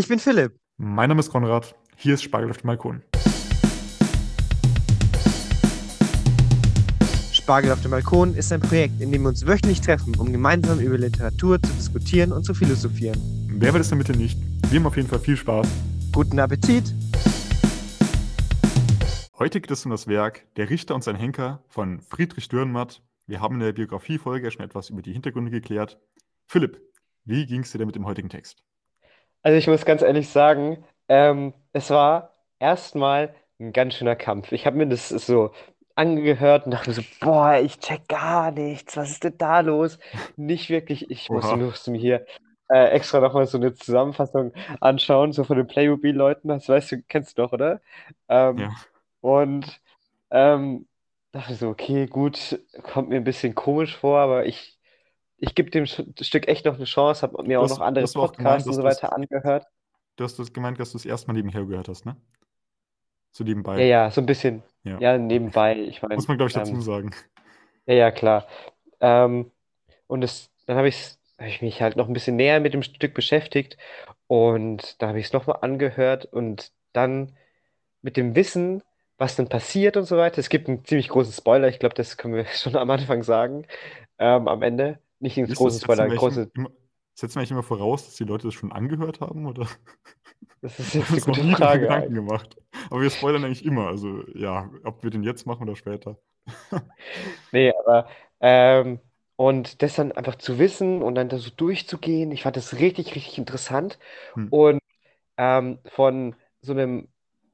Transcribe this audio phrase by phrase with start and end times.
[0.00, 0.58] Ich bin Philipp.
[0.78, 1.76] Mein Name ist Konrad.
[1.94, 3.02] Hier ist Spargel auf dem Balkon.
[7.30, 10.80] Spargel auf dem Balkon ist ein Projekt, in dem wir uns wöchentlich treffen, um gemeinsam
[10.80, 13.20] über Literatur zu diskutieren und zu philosophieren.
[13.50, 14.38] Wer will es damit nicht?
[14.70, 15.68] Wir haben auf jeden Fall viel Spaß.
[16.12, 16.94] Guten Appetit!
[19.38, 23.02] Heute geht es um das Werk Der Richter und sein Henker von Friedrich Dürrenmatt.
[23.26, 26.00] Wir haben in der Biografiefolge schon etwas über die Hintergründe geklärt.
[26.46, 26.80] Philipp,
[27.26, 28.64] wie ging es dir denn mit dem heutigen Text?
[29.42, 34.52] Also ich muss ganz ehrlich sagen, ähm, es war erstmal ein ganz schöner Kampf.
[34.52, 35.52] Ich habe mir das so
[35.94, 39.98] angehört und dachte mir so, boah, ich check gar nichts, was ist denn da los?
[40.36, 42.26] Nicht wirklich, ich musste, musste mir hier
[42.68, 47.36] äh, extra nochmal so eine Zusammenfassung anschauen, so von den Playmobil-Leuten, das weißt du, kennst
[47.38, 47.80] du doch, oder?
[48.28, 48.90] Ähm, Ja.
[49.20, 49.80] und
[50.30, 50.88] ähm,
[51.32, 54.79] dachte so, okay, gut, kommt mir ein bisschen komisch vor, aber ich,
[55.40, 58.32] ich gebe dem Stück echt noch eine Chance, habe mir Du auch noch andere auch
[58.32, 59.66] gemeint, Podcasts und so weiter angehört.
[60.16, 62.16] du hast das gemeint, dass du es erstmal nebenher gehört hast, ne?
[63.32, 63.84] So Ja, nebenbei.
[63.84, 64.98] ja, so ein bisschen, Ja.
[64.98, 67.12] ja, nebenbei, ich meine, Muss man, glaube ich, dazu ähm, sagen.
[67.86, 68.46] ja, ja, klar.
[69.00, 69.50] Ähm,
[70.08, 72.82] und es, dann habe ich, hab ich mich halt noch ein bisschen näher mit dem
[72.82, 73.78] Stück beschäftigt
[74.28, 77.36] und da habe ich es nochmal angehört und dann
[78.02, 78.82] mit dem Wissen,
[79.18, 80.38] was dann passiert und so weiter.
[80.40, 83.66] Es gibt einen ziemlich großen Spoiler, ich glaube, das können wir schon am Anfang sagen,
[84.18, 85.00] ähm, am Ende.
[85.20, 86.70] Nicht Setzen wir Spoiler, große, immer,
[87.14, 89.46] setzen wir eigentlich immer voraus, dass die Leute das schon angehört haben?
[89.46, 89.68] Oder
[90.62, 92.56] das ist jetzt eine gute Frage Gedanken gemacht?
[92.90, 93.88] Aber wir spoilern eigentlich immer.
[93.88, 96.18] Also ja, ob wir den jetzt machen oder später.
[97.52, 98.08] Nee, aber
[98.40, 99.00] ähm,
[99.36, 103.14] und das dann einfach zu wissen und dann da so durchzugehen, ich fand das richtig,
[103.14, 103.98] richtig interessant.
[104.34, 104.48] Hm.
[104.48, 104.80] Und
[105.38, 107.08] ähm, von so einem,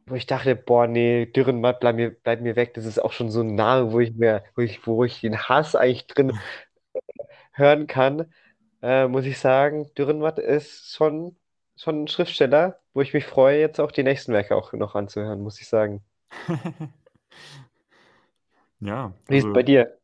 [0.07, 3.31] wo ich dachte, boah, nee, Dürrenmatt, bleib mir, bleib mir weg, das ist auch schon
[3.31, 6.33] so ein Name, wo ich mir, wo ich, wo ich den Hass eigentlich drin
[7.57, 8.33] hören kann,
[8.83, 11.37] äh, muss ich sagen, Dürrenmatt ist schon,
[11.77, 15.43] schon ein Schriftsteller, wo ich mich freue, jetzt auch die nächsten Werke auch noch anzuhören,
[15.43, 16.05] muss ich sagen.
[18.81, 19.99] Ja, Wie ist es bei also dir?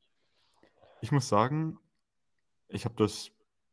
[1.00, 1.78] ich muss sagen,
[2.68, 3.32] ich habe das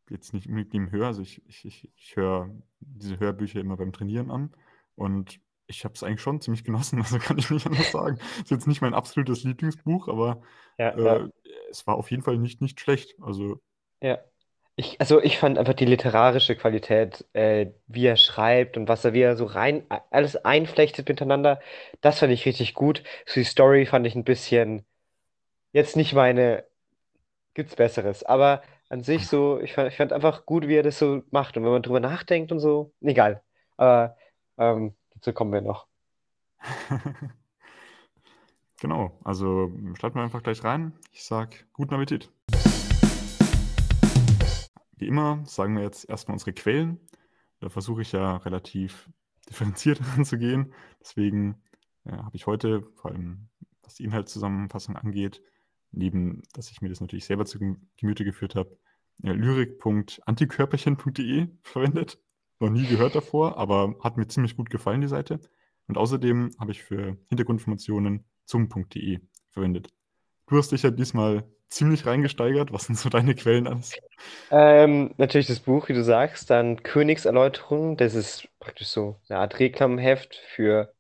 [0.10, 2.52] jetzt nicht unbedingt im Hör, also ich, ich, ich, ich höre
[2.82, 4.56] diese Hörbücher immer beim Trainieren an
[4.96, 8.20] und ich habe es eigentlich schon ziemlich genossen, also kann ich nicht anders sagen.
[8.42, 10.42] Ist jetzt nicht mein absolutes Lieblingsbuch, aber
[10.78, 13.16] Ja, ja, äh, es war auf jeden Fall nicht, nicht schlecht.
[13.22, 13.62] Also
[14.02, 14.20] ja.
[14.76, 19.12] Ich, also ich fand einfach die literarische Qualität, äh, wie er schreibt und was er,
[19.14, 21.60] wie er so rein, alles einflechtet miteinander,
[22.00, 23.04] das fand ich richtig gut.
[23.26, 24.86] So die Story fand ich ein bisschen,
[25.74, 26.64] jetzt nicht meine,
[27.54, 30.98] gibt's Besseres, aber an sich so, ich fand, ich fand einfach gut, wie er das
[30.98, 33.44] so macht und wenn man drüber nachdenkt und so, egal.
[33.78, 34.18] Aber
[34.58, 35.88] ähm, dazu kommen wir noch.
[38.80, 40.94] genau, also starten wir einfach gleich rein.
[41.12, 42.30] Ich sag guten Appetit.
[45.00, 47.00] Wie immer sagen wir jetzt erstmal unsere Quellen.
[47.60, 49.10] Da versuche ich ja relativ
[49.50, 50.74] differenziert ranzugehen.
[51.00, 51.62] Deswegen
[52.06, 53.50] äh, habe ich heute, vor allem
[53.82, 55.42] was die Inhaltszusammenfassung angeht,
[55.92, 58.78] neben, dass ich mir das natürlich selber zu Gem- Gemüte geführt habe,
[59.24, 62.20] äh, lyrik.antikörperchen.de verwendet.
[62.60, 65.40] Noch nie gehört davor, aber hat mir ziemlich gut gefallen, die Seite.
[65.88, 69.92] Und außerdem habe ich für Hintergrundinformationen zum.de verwendet.
[70.48, 72.72] Du hast dich ja diesmal ziemlich reingesteigert.
[72.74, 74.02] Was sind so deine Quellen alles?
[74.52, 79.60] Ähm, natürlich das Buch, wie du sagst, dann Königserläuterung, das ist praktisch so eine Art
[79.60, 80.94] Reklamheft für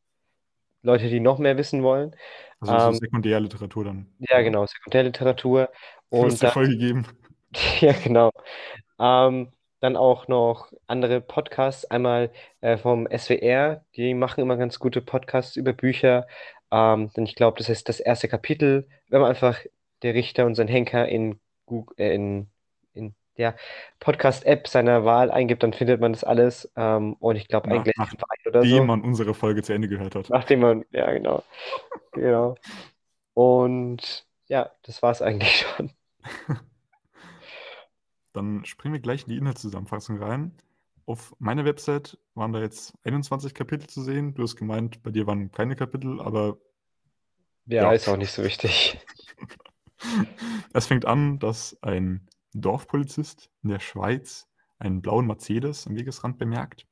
[0.83, 2.15] Leute, die noch mehr wissen wollen.
[2.61, 4.07] Also so Ähm, Sekundärliteratur dann.
[4.19, 5.69] ja, genau, Sekundärliteratur.
[6.09, 7.05] Und dann, voll gegeben.
[7.81, 8.31] ja, genau.
[8.99, 12.31] Ähm, dann auch noch andere Podcasts, einmal
[12.61, 16.27] äh, vom SWR, die machen immer ganz gute Podcasts über Bücher.
[16.71, 19.59] Ähm, denn ich glaube, das ist das erste Kapitel, wenn man einfach
[20.03, 22.49] der Richter und sein Henker in, Google, äh, in,
[22.93, 23.55] in der
[23.99, 26.71] Podcast-App seiner Wahl eingibt, dann findet man das alles.
[26.75, 28.83] Ähm, und ich glaube, ein Gläschen Wein oder nachdem so.
[28.85, 30.29] man unsere Folge zu Ende gehört hat.
[30.29, 31.43] Nachdem man, ja, genau,
[32.13, 32.55] genau.
[33.33, 35.91] Und ja, das war es eigentlich schon.
[38.33, 40.53] Dann springen wir gleich in die Inhaltszusammenfassung rein.
[41.05, 44.33] Auf meiner Website waren da jetzt 21 Kapitel zu sehen.
[44.35, 46.57] Du hast gemeint, bei dir waren keine Kapitel, aber
[47.65, 47.93] Ja, ja.
[47.93, 48.99] ist auch nicht so wichtig.
[50.73, 54.47] Es fängt an, dass ein Dorfpolizist in der Schweiz
[54.77, 56.87] einen blauen Mercedes am Wegesrand bemerkt.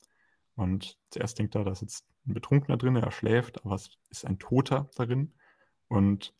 [0.55, 4.25] Und zuerst denkt er, da ist jetzt ein Betrunkener drin, er schläft, aber es ist
[4.25, 5.33] ein Toter darin.
[5.87, 6.33] Und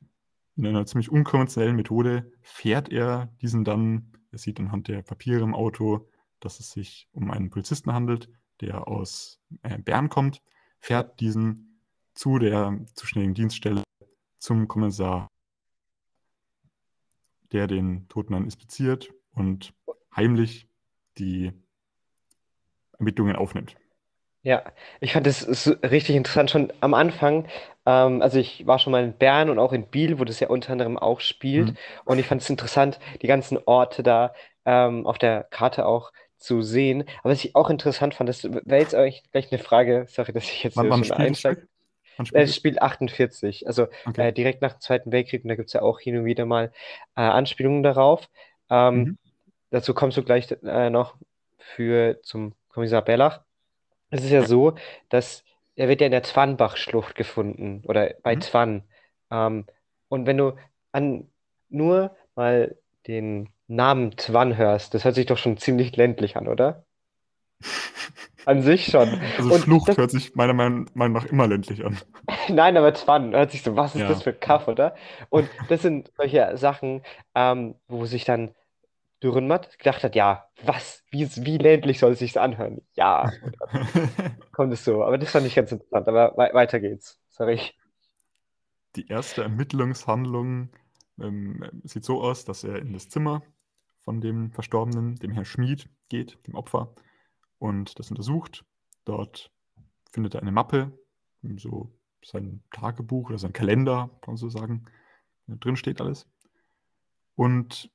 [0.56, 5.56] in einer ziemlich unkonventionellen Methode fährt er diesen dann, er sieht anhand der Papiere im
[5.56, 6.10] Auto,
[6.40, 8.30] dass es sich um einen Polizisten handelt,
[8.62, 10.42] der aus äh, Bern kommt,
[10.80, 11.80] fährt diesen
[12.16, 13.84] zu der zuständigen Dienststelle
[14.40, 15.28] zum Kommissar,
[17.52, 19.74] der den Toten dann inspiziert und
[20.16, 20.68] heimlich
[21.18, 21.52] die
[22.98, 23.76] Ermittlungen aufnimmt.
[24.44, 24.64] Ja,
[25.02, 27.48] ich fand das richtig interessant schon am Anfang.
[27.86, 30.48] Ähm, also ich war schon mal in Bern und auch in Biel, wo das ja
[30.48, 31.70] unter anderem auch spielt.
[31.70, 31.78] Mhm.
[32.06, 34.34] Und ich fand es interessant, die ganzen Orte da
[34.66, 37.04] ähm, auf der Karte auch zu sehen.
[37.20, 40.46] Aber was ich auch interessant fand, das wäre jetzt eigentlich gleich eine Frage, sorry, dass
[40.46, 41.68] ich jetzt Wann, hier wann schon einsteige.
[42.20, 44.30] Äh, spielt Es spielt 48, also Okay.
[44.30, 45.44] äh, direkt nach dem Zweiten Weltkrieg.
[45.44, 46.72] Und da gibt es ja auch hin und wieder mal
[47.16, 48.30] äh, Anspielungen darauf.
[48.70, 49.18] Ähm, Mhm.
[49.72, 51.16] dazu kommst du gleich äh, noch
[51.60, 53.42] für zum Kommissar Bellach.
[54.10, 54.76] Es ist ja so,
[55.10, 55.44] dass
[55.76, 58.42] er wird ja in der Zwanbach-Schlucht gefunden oder bei Mhm.
[58.42, 58.84] Zwann.
[59.32, 59.66] Ähm,
[60.10, 60.54] und wenn du
[60.92, 61.30] an
[61.70, 62.78] nur mal
[63.08, 66.86] den Namen Zwann hörst, das hört sich doch schon ziemlich ländlich an, oder?
[68.48, 69.22] An sich schon.
[69.36, 71.98] Also Und Schlucht das, hört sich meiner Meinung nach immer ländlich an.
[72.50, 74.40] nein, aber Zwann hört sich so, was ist das Ja, für ein ja.
[74.40, 74.96] Kaff, oder?
[75.30, 77.02] Und das sind solche Sachen,
[77.36, 78.54] ähm, wo sich dann
[79.24, 82.82] Dürrenmatt gedacht hat, ja, was, wie, wie ländlich soll es sich anhören?
[82.96, 83.38] Ja,
[84.52, 85.04] kommt es so.
[85.04, 86.08] Aber das fand ich ganz interessant.
[86.08, 87.20] Aber wei- weiter geht's.
[87.30, 87.60] Sorry.
[88.98, 90.70] Die erste Ermittlungshandlung
[91.20, 93.42] ähm, sieht so aus, dass er in das Zimmer
[94.04, 96.94] von dem Verstorbenen, dem Herrn Schmid, geht, dem Opfer,
[97.60, 98.66] und das untersucht.
[99.06, 99.52] Dort
[100.12, 100.92] findet er eine Mappe,
[101.58, 101.92] so
[102.24, 104.86] sein Tagebuch oder sein Kalender, kann man so sagen.
[105.48, 106.28] Drin steht alles.
[107.36, 107.90] Und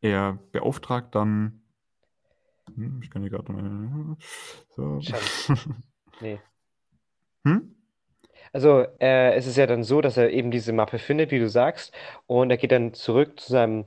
[0.00, 1.62] er beauftragt dann,
[2.74, 4.16] hm, ich kann hier gerade mal,
[4.70, 5.00] so.
[6.20, 6.40] Nee.
[7.44, 7.74] hm?
[8.52, 11.48] Also, äh, es ist ja dann so, dass er eben diese Mappe findet, wie du
[11.48, 11.94] sagst,
[12.26, 13.86] und er geht dann zurück zu seinem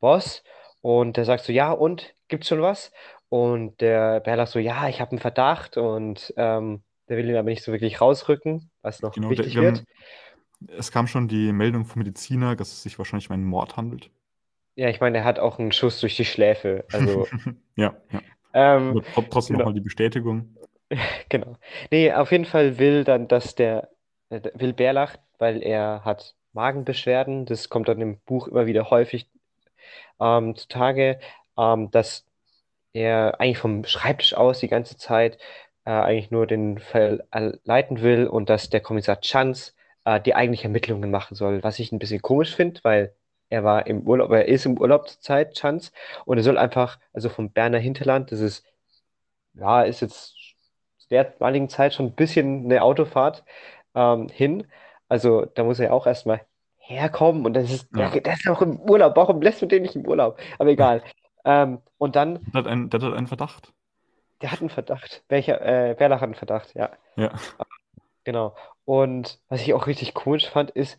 [0.00, 0.42] Boss
[0.80, 2.92] und der sagt so, ja, und, gibt's schon was?
[3.30, 7.50] Und der Bärlach so, ja, ich habe einen Verdacht und ähm, der will ihn aber
[7.50, 9.64] nicht so wirklich rausrücken, was noch Genau, der, wichtig wir wird.
[9.64, 9.86] haben,
[10.68, 14.10] es kam schon die Meldung vom Mediziner, dass es sich wahrscheinlich um einen Mord handelt.
[14.76, 17.26] Ja, ich meine, er hat auch einen Schuss durch die Schläfe, also,
[17.76, 18.22] Ja, ja.
[18.52, 19.58] ähm, trotzdem genau.
[19.58, 20.54] nochmal die Bestätigung.
[21.28, 21.56] Genau.
[21.90, 23.90] Nee, auf jeden Fall will dann, dass der,
[24.30, 29.28] äh, will Bärlach, weil er hat Magenbeschwerden, das kommt dann im Buch immer wieder häufig
[30.20, 31.20] ähm, zutage,
[31.58, 32.26] ähm, dass
[32.98, 35.38] er eigentlich vom Schreibtisch aus die ganze Zeit
[35.84, 37.26] äh, eigentlich nur den Fall
[37.64, 39.72] leiten will und dass der Kommissar Chance
[40.04, 43.14] äh, die eigentlichen Ermittlungen machen soll, was ich ein bisschen komisch finde, weil
[43.50, 45.92] er war im Urlaub, er ist im Urlaub zurzeit, Chance,
[46.26, 48.64] und er soll einfach, also vom Berner Hinterland, das ist
[49.54, 50.34] ja, ist jetzt
[50.98, 53.44] zu der damaligen Zeit schon ein bisschen eine Autofahrt
[53.94, 54.66] ähm, hin.
[55.08, 56.42] Also da muss er ja auch erstmal
[56.78, 58.20] herkommen und das ist, der, Ja.
[58.20, 59.16] der ist auch im Urlaub.
[59.16, 60.38] Warum lässt man den nicht im Urlaub?
[60.58, 61.02] Aber egal.
[61.48, 63.72] Ähm, und dann, Der hat einen, der hat einen Verdacht.
[64.42, 65.24] der hat einen Verdacht.
[65.28, 67.32] Welcher, äh, Berlach hat einen Verdacht, ja, Ja.
[68.24, 68.54] genau.
[68.84, 70.98] Und was ich auch richtig komisch fand, ist,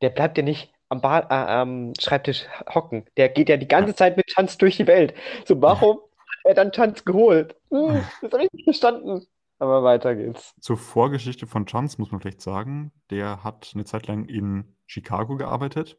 [0.00, 3.06] der bleibt ja nicht am, Bar, äh, am Schreibtisch hocken.
[3.16, 3.94] Der geht ja die ganze.
[3.94, 5.14] Zeit mit Tanz durch die Welt.
[5.46, 7.56] So, warum hat er dann Tanz geholt?
[7.70, 9.26] Hm, das habe ich nicht verstanden.
[9.58, 10.54] Aber weiter geht's.
[10.60, 15.36] Zur Vorgeschichte von Chance muss man vielleicht sagen, der hat eine Zeit lang in Chicago
[15.36, 15.98] gearbeitet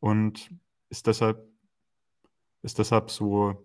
[0.00, 0.50] und
[0.90, 1.47] ist deshalb,
[2.62, 3.64] ist deshalb so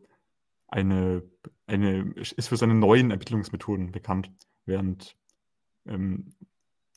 [0.68, 1.24] eine,
[1.68, 4.31] eine, ist für seine neuen Ermittlungsmethoden bekannt,
[4.66, 5.16] während
[5.86, 6.34] ähm,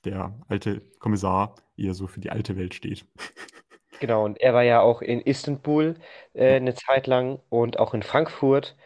[0.05, 3.07] der alte Kommissar eher so für die alte Welt steht.
[3.99, 5.95] Genau, und er war ja auch in Istanbul
[6.35, 8.77] äh, eine Zeit lang und auch in Frankfurt,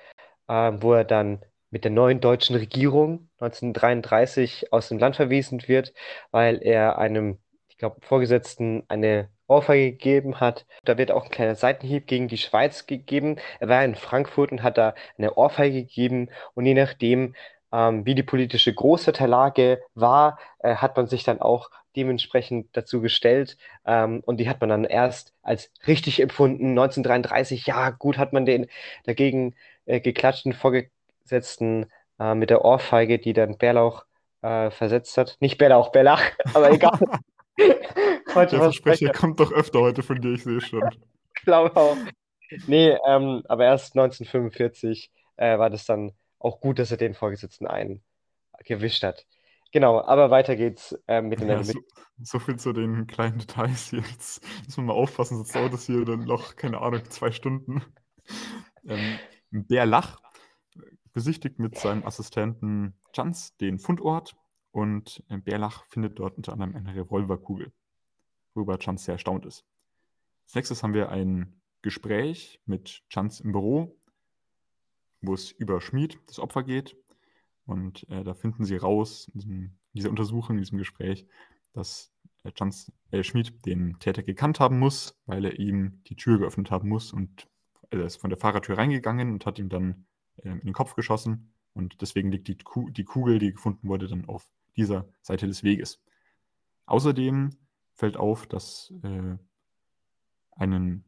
[0.49, 1.41] ähm, wo er dann
[1.71, 5.95] mit der neuen deutschen Regierung 1933 aus dem Land verwiesen wird,
[6.31, 7.39] weil er einem,
[7.69, 10.67] ich glaube, Vorgesetzten eine Ohrfeige gegeben hat.
[10.85, 13.37] Da wird auch ein kleiner Seitenhieb gegen die Schweiz gegeben.
[13.59, 17.35] Er war in Frankfurt und hat da eine Ohrfeige gegeben und je nachdem,
[17.73, 23.57] ähm, wie die politische Großwetterlage war, äh, hat man sich dann auch dementsprechend dazu gestellt.
[23.85, 26.71] Ähm, und die hat man dann erst als richtig empfunden.
[26.71, 28.67] 1933, ja, gut hat man den
[29.05, 29.55] dagegen
[29.87, 31.87] äh, geklatschten Vorgesetzten
[32.19, 34.05] äh, mit der Ohrfeige, die dann Bärlauch
[34.43, 35.37] äh, versetzt hat.
[35.41, 36.23] Nicht Bärlauch, Bärlach,
[36.55, 36.99] aber egal.
[38.35, 40.83] Heute Der Versprecher kommt doch öfter heute von dir, ich sehe schon.
[41.45, 41.97] glaube auch.
[42.67, 47.67] Nee, ähm, aber erst 1945 äh, war das dann auch gut, dass er den Vorgesetzten
[47.67, 49.27] eingewischt hat.
[49.73, 51.79] Genau, aber weiter geht's äh, mit den Ja, so,
[52.23, 54.03] so viel zu den kleinen Details hier.
[54.11, 57.83] Jetzt muss man mal aufpassen, sonst dauert das hier dann noch, keine Ahnung, zwei Stunden.
[58.89, 59.19] Ähm,
[59.51, 60.23] Bärlach
[61.13, 64.37] besichtigt mit seinem Assistenten Chance den Fundort
[64.73, 67.73] und äh, Bärlach findet dort unter anderem eine Revolverkugel,
[68.55, 69.65] worüber Chance sehr erstaunt ist.
[70.45, 73.97] Als nächstes haben wir ein Gespräch mit Chance im Büro,
[75.23, 76.97] wo es über Schmied, das Opfer, geht.
[77.67, 81.27] Und äh, da finden sie raus, in, diesem, in dieser Untersuchung, in diesem Gespräch,
[81.73, 82.13] dass
[82.43, 86.71] äh, Chance, äh, Schmied den Täter gekannt haben muss, weil er ihm die Tür geöffnet
[86.71, 87.13] haben muss.
[87.13, 87.49] Und
[87.91, 90.07] er ist von der Fahrertür reingegangen und hat ihm dann
[90.39, 91.55] äh, in den Kopf geschossen.
[91.73, 95.63] Und deswegen liegt die, Ku die Kugel, die gefunden wurde, dann auf dieser Seite des
[95.63, 96.03] Weges.
[96.87, 97.51] Außerdem
[97.95, 99.37] fällt auf, dass äh,
[100.53, 101.05] einen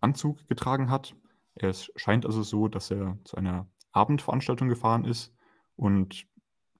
[0.00, 1.14] Anzug getragen hat.
[1.54, 5.34] Es scheint also so, dass er zu einer Abendveranstaltung gefahren ist
[5.76, 6.26] und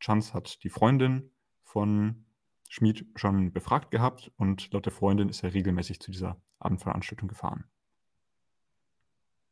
[0.00, 1.30] Chance hat die Freundin
[1.62, 2.24] von
[2.68, 7.64] Schmid schon befragt gehabt und laut der Freundin ist er regelmäßig zu dieser Abendveranstaltung gefahren.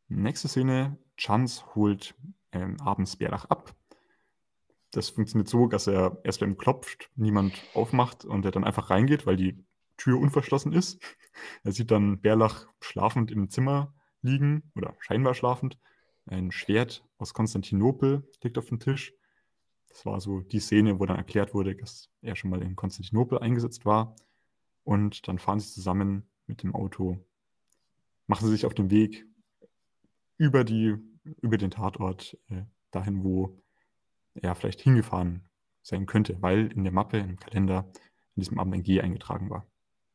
[0.08, 2.14] Nächste Szene, Chance holt
[2.52, 3.76] ähm, abends Bärlach ab.
[4.92, 9.26] Das funktioniert so, dass er erst beim klopft, niemand aufmacht und er dann einfach reingeht,
[9.26, 9.64] weil die
[9.96, 11.00] Tür unverschlossen ist.
[11.62, 15.78] Er sieht dann Bärlach schlafend im Zimmer liegen oder scheinbar schlafend.
[16.26, 19.14] Ein Schwert aus Konstantinopel liegt auf dem Tisch.
[19.88, 23.38] Das war so die Szene, wo dann erklärt wurde, dass er schon mal in Konstantinopel
[23.38, 24.14] eingesetzt war.
[24.84, 27.18] Und dann fahren sie zusammen mit dem Auto,
[28.26, 29.26] machen sie sich auf den Weg
[30.36, 30.96] über, die,
[31.42, 33.60] über den Tatort, äh, dahin, wo
[34.42, 35.48] er vielleicht hingefahren
[35.82, 37.90] sein könnte, weil in der Mappe, im Kalender,
[38.36, 39.66] in diesem Abend ein G eingetragen war.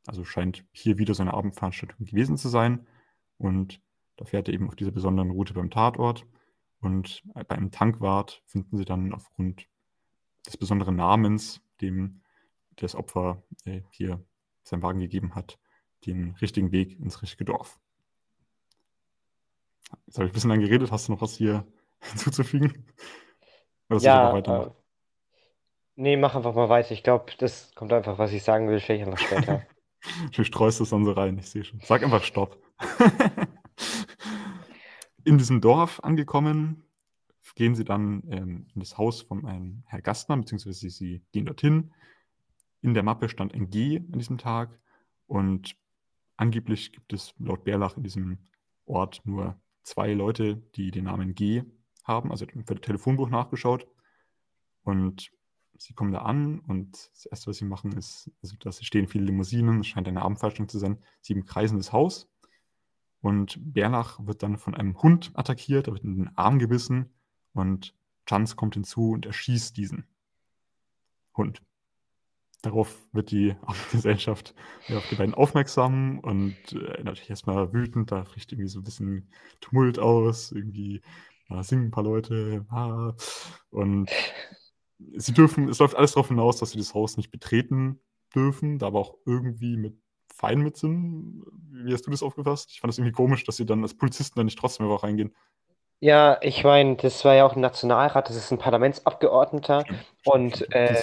[0.05, 2.87] Also scheint hier wieder so eine Abendveranstaltung gewesen zu sein.
[3.37, 3.81] Und
[4.17, 6.25] da fährt er eben auf dieser besonderen Route beim Tatort.
[6.79, 9.67] Und bei einem Tankwart finden sie dann aufgrund
[10.45, 12.21] des besonderen Namens, dem
[12.75, 14.23] das Opfer äh, hier
[14.63, 15.57] seinen Wagen gegeben hat,
[16.05, 17.79] den richtigen Weg ins richtige Dorf.
[20.05, 20.91] Jetzt habe ich ein bisschen lang geredet.
[20.91, 21.65] Hast du noch was hier
[21.99, 22.85] hinzuzufügen?
[23.89, 24.69] Oder ja, äh,
[25.95, 26.91] nee, mach einfach mal weiter.
[26.91, 29.65] Ich glaube, das kommt einfach, was ich sagen will, vielleicht einfach später.
[30.35, 31.79] du streust es dann so rein, ich sehe schon.
[31.81, 32.57] Sag einfach Stopp.
[35.23, 36.83] in diesem Dorf angekommen,
[37.55, 41.93] gehen sie dann ähm, in das Haus von einem Herr Gastmann, beziehungsweise sie gehen dorthin.
[42.81, 44.77] In der Mappe stand ein G an diesem Tag
[45.25, 45.75] und
[46.37, 48.39] angeblich gibt es laut Bärlach in diesem
[48.85, 51.63] Ort nur zwei Leute, die den Namen G
[52.05, 53.87] haben, also für das Telefonbuch nachgeschaut.
[54.83, 55.31] Und
[55.77, 59.25] sie kommen da an und das Erste, was sie machen, ist, also da stehen viele
[59.25, 62.29] Limousinen, es scheint eine Abendveranstaltung zu sein, sie kreisen das Haus.
[63.21, 67.11] Und Bärlach wird dann von einem Hund attackiert, er wird in den Arm gebissen
[67.53, 67.95] und
[68.27, 70.05] Chance kommt hinzu und erschießt diesen
[71.35, 71.61] Hund.
[72.61, 73.55] Darauf wird die
[73.91, 74.53] Gesellschaft
[74.89, 79.29] auf die beiden aufmerksam und äh, natürlich erstmal wütend, da bricht irgendwie so ein bisschen
[79.59, 81.01] Tumult aus, irgendwie
[81.49, 83.13] ja, singen ein paar Leute, ah,
[83.69, 84.09] und
[85.15, 87.99] sie dürfen, es läuft alles darauf hinaus, dass sie das Haus nicht betreten
[88.33, 89.97] dürfen, da aber auch irgendwie mit
[90.33, 91.43] fein mit sind.
[91.71, 92.71] Wie hast du das aufgefasst?
[92.71, 95.33] Ich fand das irgendwie komisch, dass sie dann als Polizisten dann nicht trotzdem einfach reingehen.
[96.01, 100.73] Ja, ich meine, das war ja auch ein Nationalrat, das ist ein Parlamentsabgeordneter Stimmt, und
[100.73, 100.93] äh,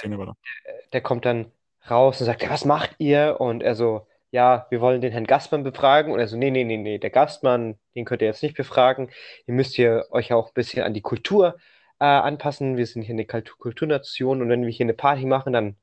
[0.93, 1.51] der kommt dann
[1.89, 3.37] raus und sagt, ja, was macht ihr?
[3.39, 6.11] Und er so, ja, wir wollen den Herrn Gastmann befragen.
[6.11, 9.11] Und er so, nee, nee, nee, nee, der Gastmann, den könnt ihr jetzt nicht befragen.
[9.45, 11.57] Ihr müsst hier euch auch ein bisschen an die Kultur
[11.99, 12.75] äh, anpassen.
[12.77, 15.77] Wir sind hier eine Kulturnation und wenn wir hier eine Party machen, dann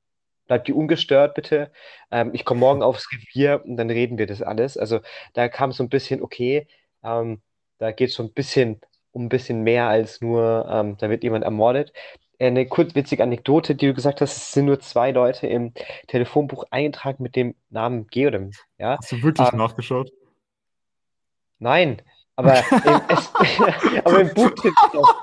[0.49, 1.71] bleibt die ungestört bitte.
[2.11, 4.76] Ähm, ich komme morgen aufs Revier und dann reden wir das alles.
[4.76, 5.00] Also
[5.35, 6.66] da kam so ein bisschen, okay,
[7.04, 7.42] ähm,
[7.78, 8.80] da geht es so ein bisschen
[9.12, 11.92] um ein bisschen mehr als nur, ähm, da wird jemand ermordet.
[12.40, 15.75] Eine kurzwitzige Anekdote, die du gesagt hast, es sind nur zwei Leute im
[16.09, 18.52] Telefonbuch eingetragen mit dem Namen Geodem.
[18.78, 18.97] Ja?
[18.99, 20.11] Hast du wirklich ähm, nachgeschaut?
[21.59, 22.00] Nein,
[22.37, 23.32] aber, im, es,
[24.04, 25.14] aber im Buch steht doch.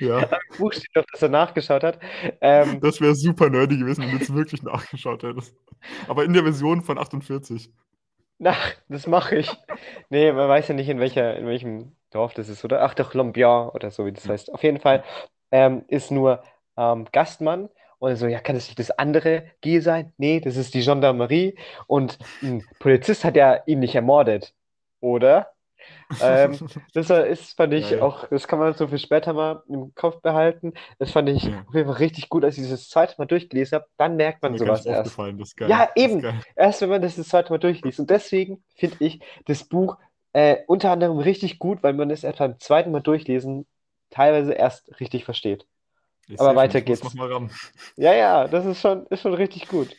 [0.00, 0.20] Ja.
[0.50, 2.00] Im Buch steht doch, dass er nachgeschaut hat.
[2.40, 5.54] Ähm, das wäre super nerdy gewesen, wenn du es wirklich nachgeschaut hättest.
[6.08, 7.70] Aber in der Version von 48.
[8.38, 8.54] Na,
[8.88, 9.50] das mache ich.
[10.10, 12.82] Nee, man weiß ja nicht, in welcher, in welchem Dorf das ist, oder?
[12.82, 14.52] Ach doch, Lombian oder so, wie das heißt.
[14.52, 15.04] Auf jeden Fall
[15.50, 16.42] ähm, ist nur
[16.76, 17.68] ähm, Gastmann.
[17.98, 20.12] Und so, ja, kann das nicht das andere G sein?
[20.18, 21.56] Nee, das ist die Gendarmerie.
[21.88, 24.54] Und ein Polizist hat ja ihn nicht ermordet,
[25.00, 25.52] oder?
[26.20, 26.58] Ähm,
[26.94, 30.20] das ist, fand ich ja, auch, das kann man so für später mal im Kopf
[30.20, 30.72] behalten.
[30.98, 31.64] Das fand ich ja.
[31.66, 33.86] auf jeden Fall richtig gut, als ich das zweite Mal durchgelesen habe.
[33.96, 35.16] Dann merkt man sowas erst.
[35.58, 36.24] Ja, eben.
[36.56, 38.00] Erst wenn man das das zweite Mal durchliest.
[38.00, 39.96] Und deswegen finde ich das Buch
[40.32, 43.66] äh, unter anderem richtig gut, weil man es erst beim zweiten Mal durchlesen
[44.10, 45.66] teilweise erst richtig versteht.
[46.28, 47.02] Ich Aber weiter geht's.
[47.96, 49.96] Ja, ja, das ist schon, ist schon richtig gut.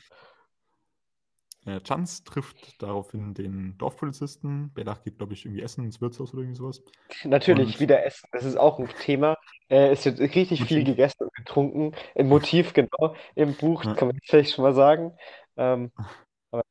[1.70, 4.72] Äh, Chance trifft daraufhin den Dorfpolizisten.
[4.74, 6.82] Bellach geht, glaube ich, irgendwie essen ins Wirtshaus oder irgendwie sowas.
[7.24, 8.28] Natürlich, und wieder essen.
[8.32, 9.38] Das ist auch ein Thema.
[9.70, 10.68] Äh, es wird richtig Motiv.
[10.68, 11.92] viel gegessen und getrunken.
[12.16, 13.94] Ein Motiv, genau, im Buch, ja.
[13.94, 15.14] kann man vielleicht schon mal sagen.
[15.58, 15.92] Ähm,
[16.52, 16.64] aber,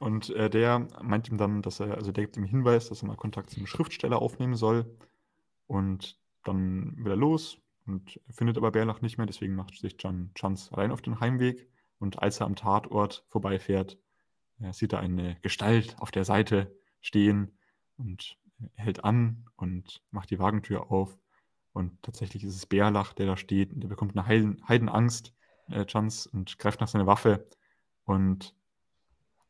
[0.00, 3.08] und äh, der meint ihm dann, dass er, also der gibt ihm Hinweis, dass er
[3.08, 4.86] mal Kontakt zum Schriftsteller aufnehmen soll.
[5.66, 10.30] Und dann will er los und findet aber Bärlach nicht mehr, deswegen macht sich John
[10.34, 11.68] Chance allein auf den Heimweg.
[11.98, 13.98] Und als er am Tatort vorbeifährt,
[14.60, 17.58] äh, sieht er eine Gestalt auf der Seite stehen
[17.96, 18.36] und
[18.74, 21.18] hält an und macht die Wagentür auf.
[21.72, 23.72] Und tatsächlich ist es Bärlach, der da steht.
[23.72, 25.32] Und der bekommt eine Heiden, Heidenangst,
[25.68, 27.46] äh, Chance, und greift nach seiner Waffe.
[28.04, 28.54] Und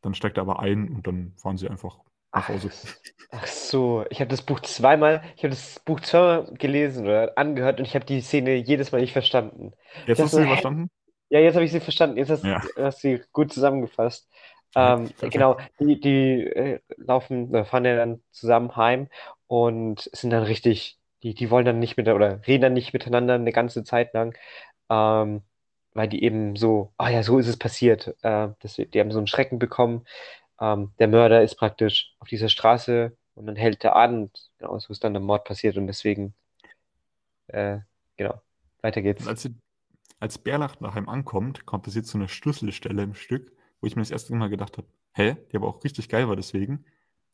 [0.03, 1.99] dann steigt er aber ein und dann fahren sie einfach
[2.33, 2.71] nach Hause.
[3.31, 7.79] Ach so, ich habe das Buch zweimal, ich habe das Buch zweimal gelesen oder angehört
[7.79, 9.73] und ich habe die Szene jedes Mal nicht verstanden.
[10.07, 10.91] Jetzt hast du sie verstanden?
[11.31, 12.17] Ja, jetzt habe ich sie verstanden.
[12.17, 12.61] Jetzt hast, Ja.
[12.77, 14.29] hast sie gut zusammengefasst.
[14.75, 19.09] Ähm, genau, die, die äh, laufen, äh, fahren ja dann zusammen heim
[19.47, 23.35] und sind dann richtig, die, die wollen dann nicht mit oder reden dann nicht miteinander
[23.35, 24.37] eine ganze Zeit lang,
[24.91, 25.43] ähm,
[25.95, 28.15] weil die eben so, ah ja, so ist es passiert.
[28.23, 30.07] Äh, das, die haben so einen Schrecken bekommen.
[30.61, 34.79] Ähm, der Mörder ist praktisch auf dieser Straße und dann hält er an und genau,
[34.79, 36.35] so ist dann der Mord passiert und deswegen,
[37.49, 37.79] äh,
[38.17, 38.41] genau,
[38.83, 39.23] weiter geht's.
[39.23, 39.55] Und als, sie,
[40.21, 44.11] als Bärlach daheim ankommt, kommt passiert so eine Schlüsselstelle im Stück, wo ich mir das
[44.11, 46.85] erste Mal gedacht habe, hä, die aber auch richtig geil war deswegen.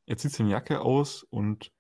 [0.07, 1.73] Er zieht seine Jacke aus und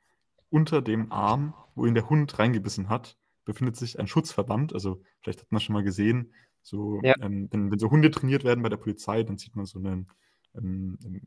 [0.50, 4.72] unter dem Arm, wo ihn der Hund reingebissen hat, befindet sich ein Schutzverband.
[4.72, 6.32] Also vielleicht hat man schon mal gesehen,
[6.62, 7.14] so, Ja.
[7.20, 10.08] ähm, wenn, wenn so Hunde trainiert werden bei der Polizei, dann zieht man so einen,
[10.54, 11.26] ähm, einen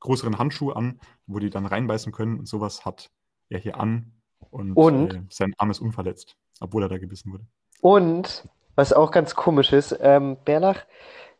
[0.00, 3.10] größeren Handschuh an, wo die dann reinbeißen können und sowas hat
[3.48, 4.12] er hier an
[4.50, 5.14] und, Und?
[5.14, 7.46] äh, sein Arm ist unverletzt, obwohl er da gebissen wurde.
[7.80, 10.84] Und, was auch ganz komisch ist, ähm, Bärlach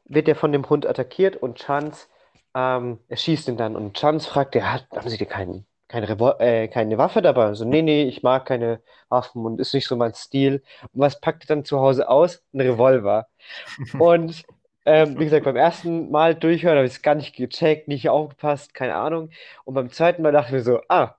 [0.05, 2.07] wird ja von dem Hund attackiert und Chance
[2.55, 3.76] ähm, erschießt ihn dann.
[3.76, 7.49] Und Chance fragt, ja, haben Sie dir keinen, keine, Revol äh, keine Waffe dabei?
[7.49, 10.62] Und so, nee, nee, ich mag keine Waffen und ist nicht so mein Stil.
[10.93, 12.43] Und was packt er dann zu Hause aus?
[12.53, 13.26] Ein Revolver.
[13.99, 14.45] Und
[14.87, 18.75] ähm, wie gesagt, beim ersten Mal durchhören habe ich es gar nicht gecheckt, nicht aufgepasst,
[18.75, 19.31] keine Ahnung.
[19.64, 21.17] Und beim zweiten Mal dachte ich mir so, ah,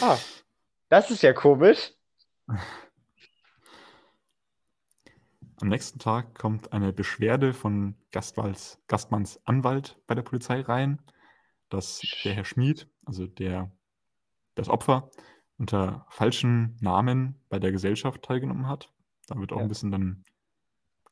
[0.00, 0.18] ah,
[0.88, 1.92] das ist ja komisch.
[5.60, 11.00] Am nächsten Tag kommt eine Beschwerde von Gastwals, Gastmanns Anwalt bei der Polizei rein,
[11.68, 13.70] dass der Herr Schmid, also der,
[14.54, 15.10] das Opfer,
[15.56, 18.92] unter falschen Namen bei der Gesellschaft teilgenommen hat.
[19.28, 19.62] Da wird auch Ja.
[19.62, 20.24] ein bisschen dann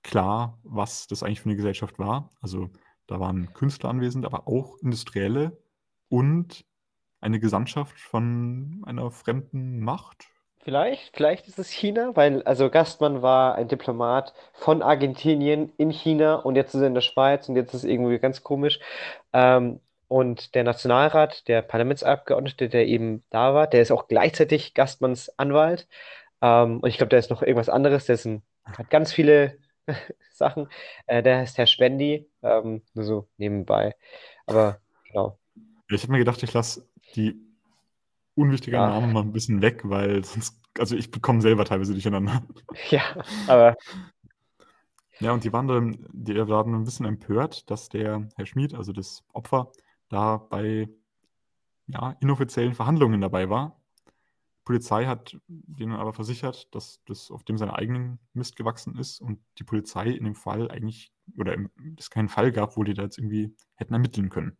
[0.02, 2.30] klar, was das eigentlich für eine Gesellschaft war.
[2.40, 2.70] Also
[3.06, 5.62] da waren Künstler anwesend, aber auch Industrielle
[6.08, 6.66] und
[7.20, 10.26] eine Gesandtschaft von einer fremden Macht.
[10.64, 16.36] Vielleicht, vielleicht ist es China, weil also Gastmann war ein Diplomat von Argentinien in China
[16.36, 18.78] und jetzt ist er in der Schweiz und jetzt ist es irgendwie ganz komisch.
[19.32, 25.36] Ähm, und der Nationalrat, der Parlamentsabgeordnete, der eben da war, der ist auch gleichzeitig Gastmanns
[25.36, 25.88] Anwalt.
[26.40, 29.58] Ähm, und ich glaube, der ist noch irgendwas anderes, der ein, hat ganz viele
[30.32, 30.68] Sachen.
[31.06, 33.96] Äh, der heißt Herr Spendi, ähm, nur so nebenbei.
[34.46, 35.38] Aber genau.
[35.88, 37.51] Ich habe mir gedacht, ich lasse die
[38.34, 38.88] unwichtigen Ja.
[38.88, 42.42] Namen mal ein bisschen weg, weil sonst, also ich bekomme selber teilweise durcheinander.
[42.90, 43.02] Ja,
[43.46, 43.76] aber
[45.20, 48.92] Ja, und die waren dann, die waren ein bisschen empört, dass der Herr Schmid, also
[48.92, 49.70] das Opfer,
[50.08, 50.88] da bei
[51.86, 53.80] ja, inoffiziellen Verhandlungen dabei war.
[54.06, 59.20] Die Polizei hat denen aber versichert, dass das auf dem seinen eigenen Mist gewachsen ist
[59.20, 61.56] und die Polizei in dem Fall eigentlich, oder
[61.98, 64.56] es keinen Fall gab, wo die da jetzt irgendwie hätten ermitteln können.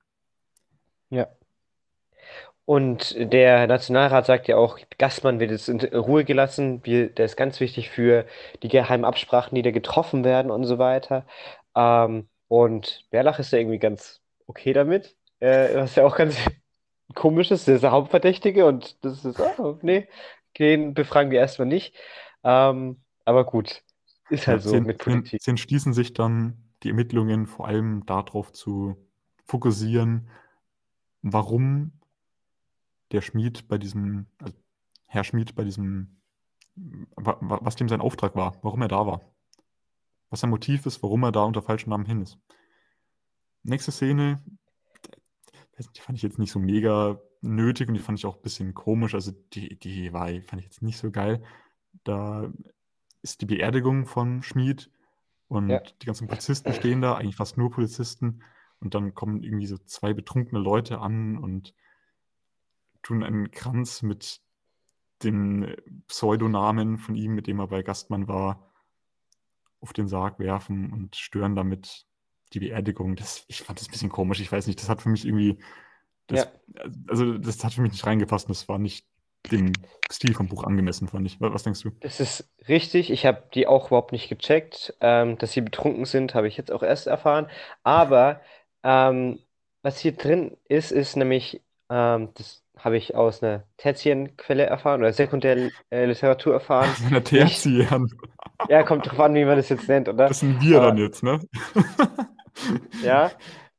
[1.11, 1.29] Ja.
[2.65, 6.81] Und der Nationalrat sagt ja auch, Gastmann wird jetzt in Ruhe gelassen.
[6.85, 8.27] Wir, der ist ganz wichtig für
[8.63, 11.27] die geheimen Absprachen, die da getroffen werden und so weiter.
[11.75, 15.17] Ähm, und Bärlach ist ja irgendwie ganz okay damit.
[15.41, 16.37] Äh, was ja auch ganz
[17.15, 17.69] komisch ist.
[17.69, 20.09] Der ist der Hauptverdächtige und das ist, ah, nee,
[20.59, 21.95] den befragen wir erstmal nicht.
[22.45, 23.83] Ähm, aber gut,
[24.29, 25.43] ist halt Ja, so mit Politik.
[25.43, 28.97] sie entschließen sich dann, die Ermittlungen vor allem darauf zu
[29.45, 30.29] fokussieren,
[31.23, 31.93] warum
[33.13, 34.55] der Schmied bei diesem, also
[35.07, 36.17] Herr Schmied bei diesem,
[37.17, 39.21] wa- wa- was dem sein Auftrag war, warum er da war.
[40.31, 42.39] Was sein Motiv ist, warum er da unter falschem Namen hin ist.
[43.63, 44.43] Nächste Szene,
[45.97, 48.73] die fand ich jetzt nicht so mega nötig und die fand ich auch ein bisschen
[48.75, 49.15] komisch.
[49.15, 51.43] Also die, die war, fand ich jetzt nicht so geil.
[52.05, 52.51] Da
[53.21, 54.91] ist die Beerdigung von Schmied
[55.49, 55.81] und Ja.
[55.81, 58.43] die ganzen Polizisten stehen da, eigentlich fast nur Polizisten.
[58.81, 61.75] Und dann kommen irgendwie so zwei betrunkene Leute an und
[63.03, 64.41] tun einen Kranz mit
[65.23, 65.75] dem
[66.09, 68.71] Pseudonamen von ihm, mit dem er bei Gastmann war,
[69.81, 72.07] auf den Sarg werfen und stören damit
[72.53, 73.17] die Beerdigung.
[73.17, 74.41] Das, ich fand das ein bisschen komisch.
[74.41, 75.59] Ich weiß nicht, das hat für mich irgendwie,
[76.27, 76.49] das,
[77.09, 79.07] also das hat für mich nicht reingepasst und das war nicht
[79.51, 79.73] dem
[80.11, 81.41] Stil vom Buch angemessen, fand ich.
[81.41, 81.91] Was denkst du?
[82.01, 83.11] Das ist richtig.
[83.11, 84.95] Ich habe die auch überhaupt nicht gecheckt.
[85.01, 87.49] Ähm, dass sie betrunken sind, habe ich jetzt auch erst erfahren.
[87.83, 88.41] Aber
[88.85, 89.41] ähm,
[89.83, 95.13] was hier drin ist, ist nämlich, ähm, das habe ich aus einer Tertienquelle erfahren oder
[95.13, 96.91] Sekundärliteratur erfahren.
[96.91, 98.09] Aus einer Tertiären.
[98.69, 100.29] Ja, kommt drauf an, wie man das jetzt nennt, oder?
[100.29, 101.41] Das sind wir Aber- dann jetzt, ne?
[103.03, 103.31] Ja?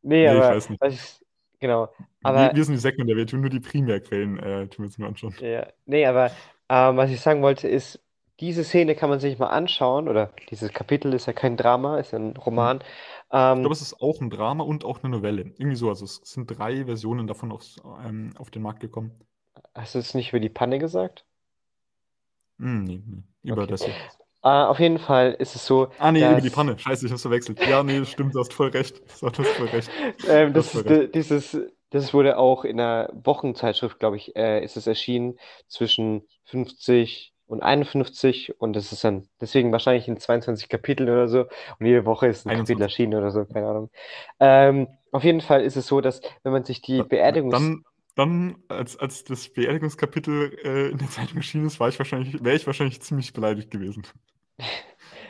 [0.01, 0.83] Nee, Nee, ich aber weiß nicht.
[0.87, 1.21] ich,
[1.59, 1.89] genau.
[2.23, 4.97] Aber wir, wir sind die Sekundär, wir tun nur die Primärquellen, äh, tun wir uns
[4.97, 5.35] nur anschauen.
[5.39, 6.31] Ja, nee, aber
[6.69, 8.01] ähm, was ich sagen wollte ist,
[8.39, 12.11] diese Szene kann man sich mal anschauen, oder dieses Kapitel ist ja kein Drama, ist
[12.11, 12.83] ja ein Roman.
[13.55, 15.43] Ich Ähm, glaube, es ist auch ein Drama und auch eine Novelle.
[15.57, 15.89] Irgendwie so.
[15.89, 19.11] Also es sind drei Versionen davon aufs, ähm, auf den Markt gekommen.
[19.75, 21.25] hast du es nicht über die Panne gesagt?
[22.59, 23.23] Hm, nee, nee.
[23.43, 23.67] Über Okay.
[23.67, 23.95] das hier.
[24.43, 26.77] Äh, auf jeden Fall ist es so, Ah, nee, über die dass Panne.
[26.77, 27.65] Scheiße, ich hab's verwechselt.
[27.65, 29.01] Ja, nee, stimmt, du hast voll recht.
[29.21, 29.91] Du hast voll recht.
[30.23, 31.01] ähm, das voll recht.
[31.05, 31.57] äh, dieses,
[31.89, 37.61] das wurde auch in einer Wochenzeitschrift, glaube ich, äh, ist es erschienen zwischen 50 und
[37.61, 41.41] 51 und das ist dann deswegen wahrscheinlich in 22 Kapiteln oder so
[41.79, 42.81] und jede Woche ist ein Kapitel 21.
[42.81, 43.89] erschienen oder so, keine Ahnung.
[44.39, 47.53] Ähm, auf jeden Fall ist es so, dass wenn man sich die Beerdigungs...
[47.53, 47.83] Dann,
[48.15, 52.55] dann als, als das Beerdigungskapitel äh, in der Zeitung erschienen ist, war ich wahrscheinlich, wäre
[52.55, 54.03] ich wahrscheinlich ziemlich beleidigt gewesen.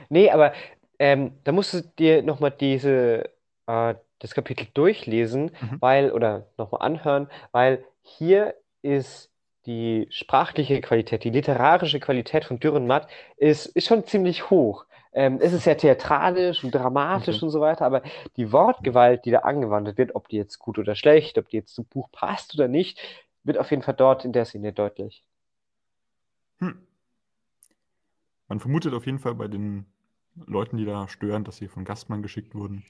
[0.09, 0.53] Nee, aber
[0.99, 3.29] ähm, da musst du dir nochmal diese,
[3.67, 5.77] äh, das Kapitel durchlesen, Mhm.
[5.79, 9.31] weil, oder nochmal anhören, weil hier ist
[9.65, 14.85] die sprachliche Qualität, die literarische Qualität von Dürrenmatt ist, ist schon ziemlich hoch.
[15.13, 17.45] Ähm, es ist sehr theatralisch und dramatisch Okay.
[17.45, 18.01] und so weiter, aber
[18.37, 21.75] die Wortgewalt, die da angewandt wird, ob die jetzt gut oder schlecht, ob die jetzt
[21.75, 22.99] zum Buch passt oder nicht,
[23.43, 25.23] wird auf jeden Fall dort in der Szene deutlich.
[26.59, 26.87] Hm.
[28.47, 29.85] Man vermutet auf jeden Fall bei den
[30.35, 32.83] Leuten, die da stören, dass sie von Gastmann geschickt wurden.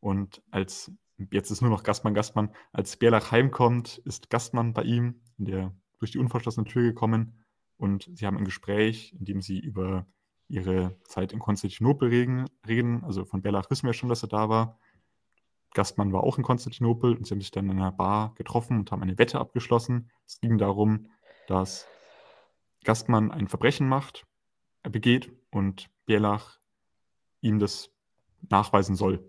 [0.00, 0.92] Und als,
[1.30, 5.72] jetzt ist nur noch Gastmann, Gastmann, als Berlach heimkommt, ist Gastmann bei ihm, in der,
[6.02, 7.44] durch die unverschlossene Tür gekommen
[7.76, 10.04] und sie haben ein Gespräch, in dem sie über
[10.48, 13.04] ihre Zeit in Konstantinopel reden.
[13.04, 14.80] Also von Berlach wissen wir schon, dass er da war.
[15.74, 18.90] Gastmann war auch in Konstantinopel und sie haben sich dann in einer Bar getroffen und
[18.90, 20.10] haben eine Wette abgeschlossen.
[20.26, 21.06] Es ging darum,
[21.46, 21.86] dass
[22.82, 24.26] Gastmann ein Verbrechen macht,
[24.82, 26.58] er begeht und Berlach
[27.42, 27.90] ihm das
[28.50, 29.24] nachweisen soll.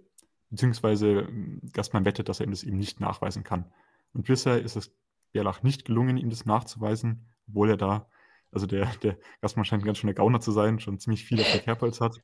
[0.49, 3.71] Beziehungsweise ähm, Gastmann wettet, dass er ihm das eben nicht nachweisen kann.
[4.13, 4.91] Und bisher ist es
[5.33, 8.07] Berlach nicht gelungen, ihm das nachzuweisen, obwohl er da,
[8.51, 11.51] also der, der Gastmann scheint ein ganz schöner Gauner zu sein, schon ziemlich viel auf
[11.51, 12.23] der Kerbholz hat.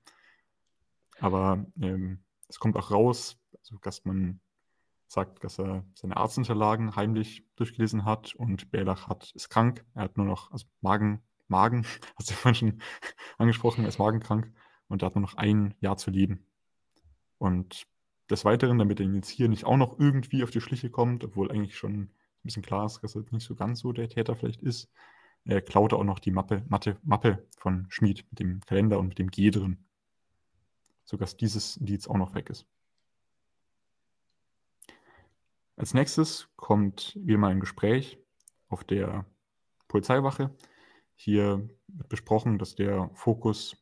[1.19, 4.39] Aber ähm, es kommt auch raus, also Gastmann
[5.07, 9.83] sagt, dass er seine Arztunterlagen heimlich durchgelesen hat und Berlach hat, ist krank.
[9.95, 12.81] Er hat nur noch, also Magen, Magen, hast du ja vorhin schon
[13.37, 14.53] angesprochen, er ist magenkrank
[14.87, 16.45] und er hat nur noch ein Jahr zu leben.
[17.39, 17.87] Und
[18.29, 21.23] des Weiteren, damit er ihn jetzt hier nicht auch noch irgendwie auf die Schliche kommt,
[21.23, 24.35] obwohl eigentlich schon ein bisschen klar ist, dass er nicht so ganz so der Täter
[24.35, 24.89] vielleicht ist,
[25.45, 29.19] er klaut auch noch die Mappe, Matte, Mappe von Schmid mit dem Kalender und mit
[29.19, 29.83] dem G drin.
[31.05, 32.67] Sodass dieses Indiz auch noch weg ist.
[35.75, 38.19] Als nächstes kommt wieder mal ein Gespräch
[38.67, 39.25] auf der
[39.87, 40.55] Polizeiwache.
[41.15, 43.77] Hier wird besprochen, dass der Fokus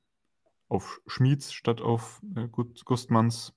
[0.69, 3.53] auf Schmieds statt auf äh, Gustmanns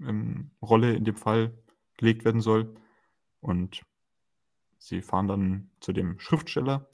[0.00, 1.56] ähm, Rolle in dem Fall
[1.98, 2.74] gelegt werden soll.
[3.40, 3.82] Und
[4.82, 6.88] sie fahren dann zu dem Schriftsteller,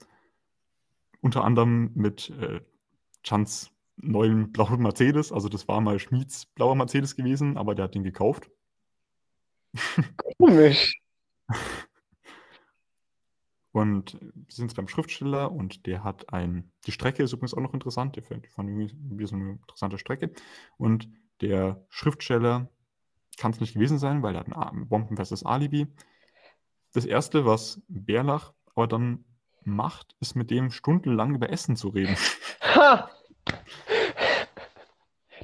[1.20, 2.60] unter anderem mit äh,
[3.22, 5.32] Chans neuen blauen Mercedes.
[5.32, 8.50] Also das war mal Schmieds blauer Mercedes gewesen, aber der hat den gekauft.
[10.38, 11.00] Komisch.
[13.72, 17.60] Und wir sind jetzt beim Schriftsteller und der hat ein, die Strecke ist übrigens auch
[17.60, 20.32] noch interessant, der fand, irgendwie, so eine interessante Strecke.
[20.78, 21.08] Und
[21.42, 22.68] der Schriftsteller
[23.36, 25.86] kann es nicht gewesen sein, weil er hat ein bombenfestes Alibi.
[26.98, 29.24] Das erste, was Berlach aber dann
[29.62, 32.16] macht, ist mit dem stundenlang über Essen zu reden.
[32.74, 33.08] Ha!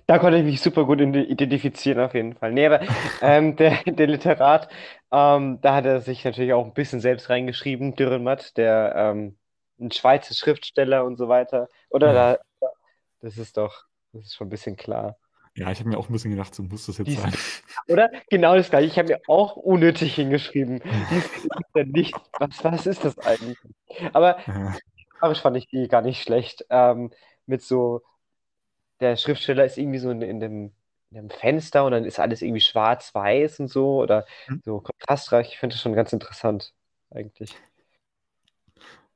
[0.08, 2.50] Da konnte ich mich super gut ide- identifizieren, auf jeden Fall.
[2.50, 2.80] Nee, aber
[3.22, 4.68] ähm, der, der Literat,
[5.12, 9.38] ähm, da hat er sich natürlich auch ein bisschen selbst reingeschrieben, Dürrenmatt, der ähm,
[9.78, 11.68] ein Schweizer Schriftsteller und so weiter.
[11.88, 12.32] Oder Ja.
[12.32, 12.68] da,
[13.20, 15.16] das ist doch, das ist schon ein bisschen klar.
[15.56, 17.32] Ja, ich habe mir auch ein bisschen gedacht, so muss das jetzt Die- sein.
[17.88, 18.10] Oder?
[18.28, 18.86] Genau das gleiche.
[18.88, 20.80] Ich habe mir auch unnötig hingeschrieben.
[21.10, 22.14] Dies ist ja nicht.
[22.38, 23.58] Was, was ist das eigentlich?
[24.12, 24.38] Aber
[24.98, 26.66] Literarisch fand ich die gar nicht schlecht.
[26.70, 27.12] Ähm,
[27.46, 28.02] mit so,
[29.00, 30.72] der Schriftsteller ist irgendwie so in, in dem,
[31.10, 34.60] in dem Fenster und dann ist alles irgendwie schwarz-weiß und so oder Hm.
[34.64, 35.48] so kontrastreich.
[35.52, 36.72] Ich finde das schon ganz interessant,
[37.10, 37.54] eigentlich.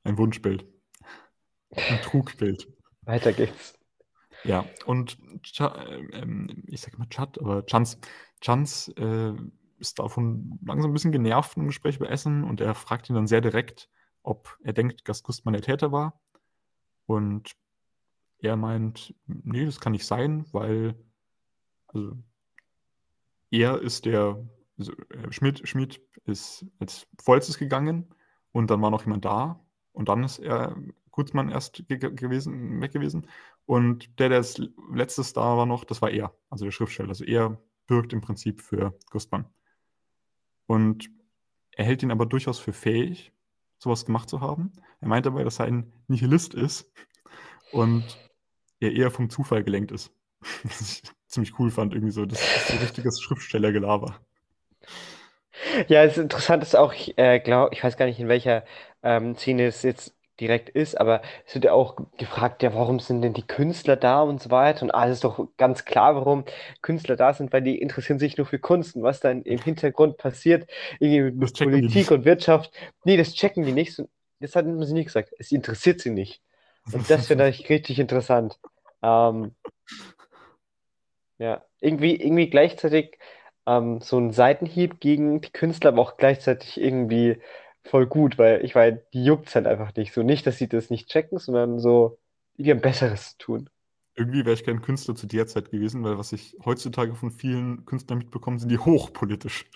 [0.04, 0.64] ein Wunschbild.
[1.74, 2.68] Ein Trugbild.
[3.02, 3.77] Weiter geht's.
[4.48, 7.98] Ja, und Cha ähm, ich sag mal Chad, aber Chance,
[8.40, 9.34] Chance äh,
[9.78, 13.26] ist davon langsam ein bisschen genervt im Gespräch über Essen und er fragt ihn dann
[13.26, 13.90] sehr direkt,
[14.22, 16.18] ob er denkt, dass Gustmann der Täter war.
[17.06, 17.52] Und
[18.40, 20.94] er meint, nee, das kann nicht sein, weil
[21.88, 22.16] also
[23.50, 24.42] er ist der,
[24.78, 28.14] also, äh, Schmidt, Schmidt ist als Vollstes gegangen
[28.52, 29.60] und dann war noch jemand da
[29.92, 30.76] und dann ist er
[31.10, 33.26] Gutzmann erst ge- gewesen, weg gewesen.
[33.68, 34.62] Und der, der als
[34.94, 37.10] letztes da war noch, das war er, also der Schriftsteller.
[37.10, 39.44] Also er bürgt im Prinzip für Gustmann.
[40.64, 41.10] Und
[41.72, 43.30] er hält ihn aber durchaus für fähig,
[43.76, 44.72] sowas gemacht zu haben.
[45.02, 46.90] Er meint aber, dass er ein Nihilist ist
[47.70, 48.04] und
[48.80, 50.12] er eher vom Zufall gelenkt ist.
[50.62, 52.24] Was ich ziemlich cool fand, irgendwie so.
[52.24, 54.18] Das ist so richtiges Schriftstellergelaber.
[55.88, 58.64] Ja, es ist interessant, ist auch, ich äh, glaube, ich weiß gar nicht, in welcher
[59.02, 63.22] ähm, Szene es jetzt direkt ist, aber es wird ja auch gefragt, ja, warum sind
[63.22, 64.82] denn die Künstler da und so weiter?
[64.82, 66.44] Und alles ist doch ganz klar, warum
[66.82, 70.16] Künstler da sind, weil die interessieren sich nur für Kunst und was dann im Hintergrund
[70.16, 70.68] passiert,
[71.00, 72.72] irgendwie mit Das Politik und Wirtschaft.
[73.04, 74.02] Nee, das checken die nicht.
[74.40, 75.32] Das hat sie nicht gesagt.
[75.38, 76.40] Es interessiert sie nicht.
[76.92, 78.58] Und das finde ich richtig interessant.
[79.02, 79.54] Ähm,
[81.38, 83.18] ja, irgendwie, irgendwie gleichzeitig
[83.66, 87.40] ähm, so ein Seitenhieb gegen die Künstler, aber auch gleichzeitig irgendwie
[87.88, 90.12] voll gut, weil ich meine, die juckt's halt einfach nicht.
[90.12, 92.18] So nicht, dass sie das nicht checken, sondern so,
[92.58, 93.70] irgendwie ein Besseres zu tun.
[94.14, 97.86] Irgendwie wäre ich kein Künstler zu der Zeit gewesen, weil was ich heutzutage von vielen
[97.86, 99.66] Künstlern mitbekomme, sind die hochpolitisch.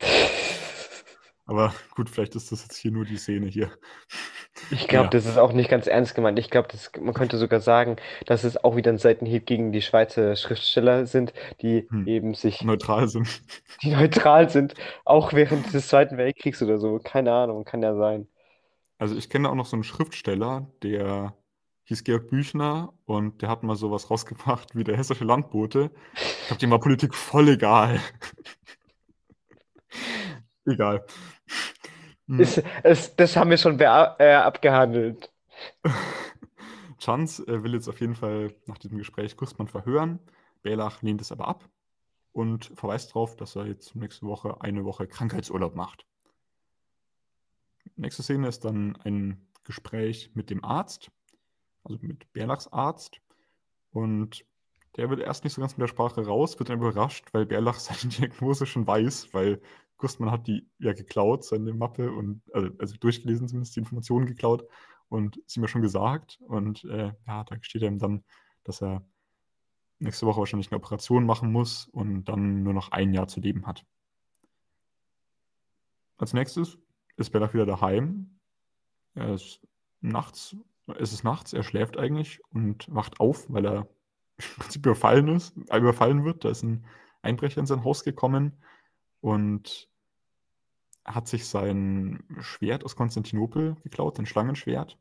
[1.46, 3.70] Aber gut, vielleicht ist das jetzt hier nur die Szene hier.
[4.70, 5.10] Ich glaube, Ja.
[5.10, 6.38] das ist auch nicht ganz ernst gemeint.
[6.38, 6.68] Ich glaube,
[7.00, 11.32] man könnte sogar sagen, dass es auch wieder ein Seitenhieb gegen die Schweizer Schriftsteller sind,
[11.62, 12.06] die Hm.
[12.06, 13.42] eben sich, Neutral sind.
[13.82, 16.98] die neutral sind, auch während des Zweiten Weltkriegs oder so.
[16.98, 18.28] Keine Ahnung, kann ja sein.
[18.98, 21.34] Also ich kenne auch noch so einen Schriftsteller, der
[21.84, 25.90] hieß Georg Büchner und der hat mal sowas rausgebracht wie der hessische Landbote.
[26.40, 28.00] Ich glaube, dem war Politik voll egal.
[30.66, 31.04] egal.
[32.28, 32.40] Hm.
[32.40, 35.30] Ist, es, das haben wir schon äh, abgehandelt.
[36.98, 40.18] Chanz äh, will jetzt auf jeden Fall nach diesem Gespräch Gustmann verhören.
[40.62, 41.68] Bärlach lehnt es aber ab
[42.32, 46.06] und verweist darauf, dass er jetzt nächste Woche eine Woche Krankheitsurlaub macht.
[47.96, 51.10] Nächste Szene ist dann ein Gespräch mit dem Arzt,
[51.84, 53.20] also mit Bärlachs Arzt.
[53.90, 54.44] Und
[54.96, 57.78] der wird erst nicht so ganz mit der Sprache raus, wird dann überrascht, weil Bärlach
[57.78, 59.60] seine Diagnose schon weiß, weil
[59.98, 64.64] Gustmann hat die ja geklaut, seine Mappe, und also, also durchgelesen zumindest, die Informationen geklaut
[65.08, 66.38] und ihm ja schon gesagt.
[66.46, 68.24] Und äh, ja, da gesteht er ihm dann,
[68.64, 69.04] dass er
[69.98, 73.66] nächste Woche wahrscheinlich eine Operation machen muss und dann nur noch ein Jahr zu leben
[73.66, 73.84] hat.
[76.18, 76.78] Als nächstes
[77.16, 78.38] ist Bellach wieder daheim.
[79.14, 79.60] Er ist
[80.00, 80.56] nachts,
[80.98, 83.88] es ist nachts, er schläft eigentlich und wacht auf, weil er
[84.36, 86.44] im Prinzip überfallen ist, überfallen wird.
[86.44, 86.84] Da ist ein
[87.22, 88.52] Einbrecher in sein Haus gekommen
[89.20, 89.88] und
[91.04, 94.98] hat sich sein Schwert aus Konstantinopel geklaut, sein Schlangenschwert.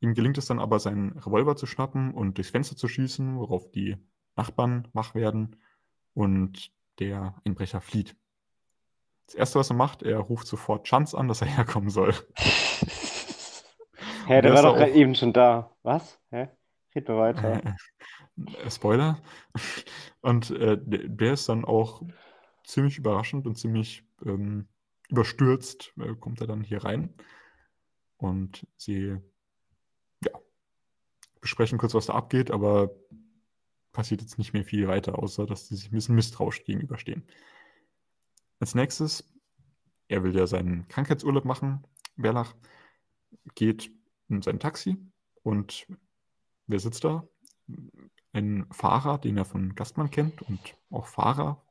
[0.00, 3.70] Ihm gelingt es dann aber, seinen Revolver zu schnappen und durchs Fenster zu schießen, worauf
[3.72, 3.96] die
[4.36, 5.56] Nachbarn wach werden
[6.14, 8.14] und der Einbrecher flieht.
[9.26, 12.14] Das Erste, was er macht, er ruft sofort Chance an, dass er herkommen soll.
[14.26, 15.74] Hä, der der war doch auch- eben schon da.
[15.82, 16.20] Was?
[16.30, 16.48] Hä?
[16.94, 17.76] Red mal weiter.
[18.64, 19.20] Äh, Spoiler.
[20.20, 22.02] Und äh, der ist dann auch
[22.68, 24.68] ziemlich überraschend und ziemlich ähm,
[25.08, 27.14] überstürzt, äh, kommt er dann hier rein.
[28.18, 29.16] Und sie
[30.22, 30.30] ja,
[31.40, 32.90] besprechen kurz, was da abgeht, aber
[33.92, 37.26] passiert jetzt nicht mehr viel weiter, außer dass sie sich ein bisschen misstrauisch gegenüberstehen.
[38.60, 39.32] Als nächstes,
[40.08, 41.84] er will ja seinen Krankheitsurlaub machen,
[42.16, 42.54] Berlach,
[43.54, 43.90] geht
[44.28, 44.98] in sein Taxi
[45.42, 45.86] und
[46.66, 47.26] wer sitzt da?
[48.32, 51.62] Ein Fahrer, den er von Gastmann kennt und auch Fahrer,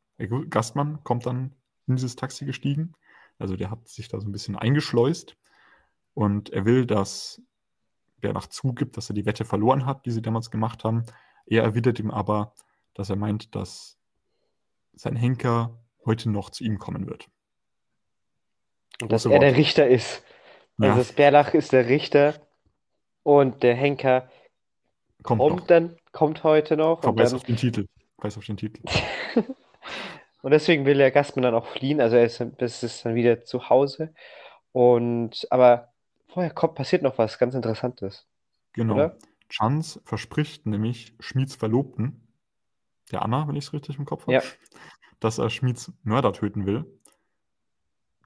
[0.50, 1.56] Gastmann kommt dann
[1.88, 2.94] in dieses Taxi gestiegen.
[3.40, 5.38] Also der hat sich da so ein bisschen eingeschleust
[6.14, 7.42] und er will, dass
[8.20, 11.06] Berlach zugibt, dass er die Wette verloren hat, die sie damals gemacht haben.
[11.46, 12.54] Er erwidert ihm aber,
[12.96, 14.00] dass er meint, dass
[14.94, 17.30] sein Henker heute noch zu ihm kommen wird.
[19.02, 19.56] Und dass er der Worte.
[19.56, 20.24] Richter ist.
[20.80, 22.42] Also Ja, das Bärlach ist der Richter
[23.22, 24.30] und der Henker
[25.22, 27.86] kommt kommt dann, kommt heute noch Verweis dann auf den Titel.
[28.16, 28.82] Verweis auf den Titel.
[30.42, 32.00] Und deswegen will der Gastmann dann auch fliehen.
[32.00, 34.14] Also er ist, das ist dann wieder zu Hause.
[34.72, 35.90] Und aber
[36.28, 38.28] vorher kommt, passiert noch was ganz Interessantes,
[38.74, 38.94] Genau.
[38.94, 39.18] oder?
[39.50, 42.28] Chance verspricht nämlich Schmieds Verlobten,
[43.12, 44.42] der Anna, wenn ich es richtig im Kopf habe, Ja.
[45.20, 46.86] dass er Schmieds Mörder töten will.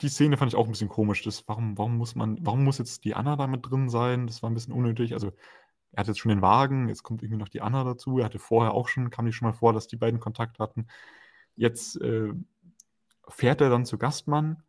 [0.02, 1.22] Die Szene fand ich auch ein bisschen komisch.
[1.24, 4.26] Das, warum, warum muss man, warum muss jetzt die Anna da mit drin sein?
[4.26, 5.14] Das war ein bisschen unnötig.
[5.14, 5.32] Also,
[5.92, 8.18] er hat jetzt schon den Wagen, jetzt kommt irgendwie noch die Anna dazu.
[8.18, 10.88] Er hatte vorher auch schon, kam die schon mal vor, dass die beiden Kontakt hatten.
[11.56, 12.34] Jetzt äh,
[13.28, 14.64] fährt er dann zu Gastmann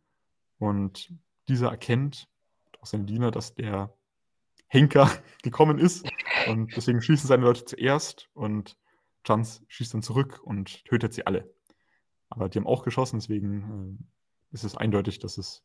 [0.57, 1.13] und
[1.47, 2.27] dieser erkennt
[2.79, 3.93] aus seinem Diener, dass der
[4.67, 5.09] Henker
[5.43, 6.05] gekommen ist
[6.47, 8.77] und deswegen schießen seine Leute zuerst und
[9.25, 11.53] Chance schießt dann zurück und tötet sie alle.
[12.29, 13.99] Aber die haben auch geschossen, deswegen
[14.51, 15.63] äh, ist es eindeutig, dass es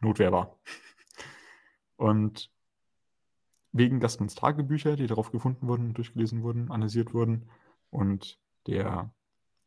[0.00, 0.58] Notwehr war.
[1.96, 2.50] Und
[3.72, 7.48] wegen Gastmanns Tagebücher, die darauf gefunden wurden, durchgelesen wurden, analysiert wurden
[7.90, 9.12] und der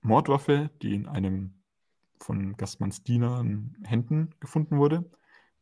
[0.07, 1.53] Mordwaffe, die in einem
[2.19, 5.09] von Gastmanns Dienern Händen gefunden wurde,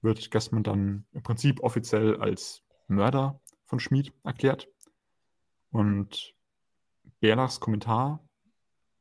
[0.02, 4.70] wird Gastmann dann im Prinzip offiziell als Mörder von Schmid erklärt.
[5.72, 6.34] Und
[7.20, 8.24] Bärlachs Kommentar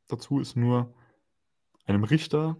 [0.07, 0.93] dazu ist nur
[1.85, 2.57] einem Richter,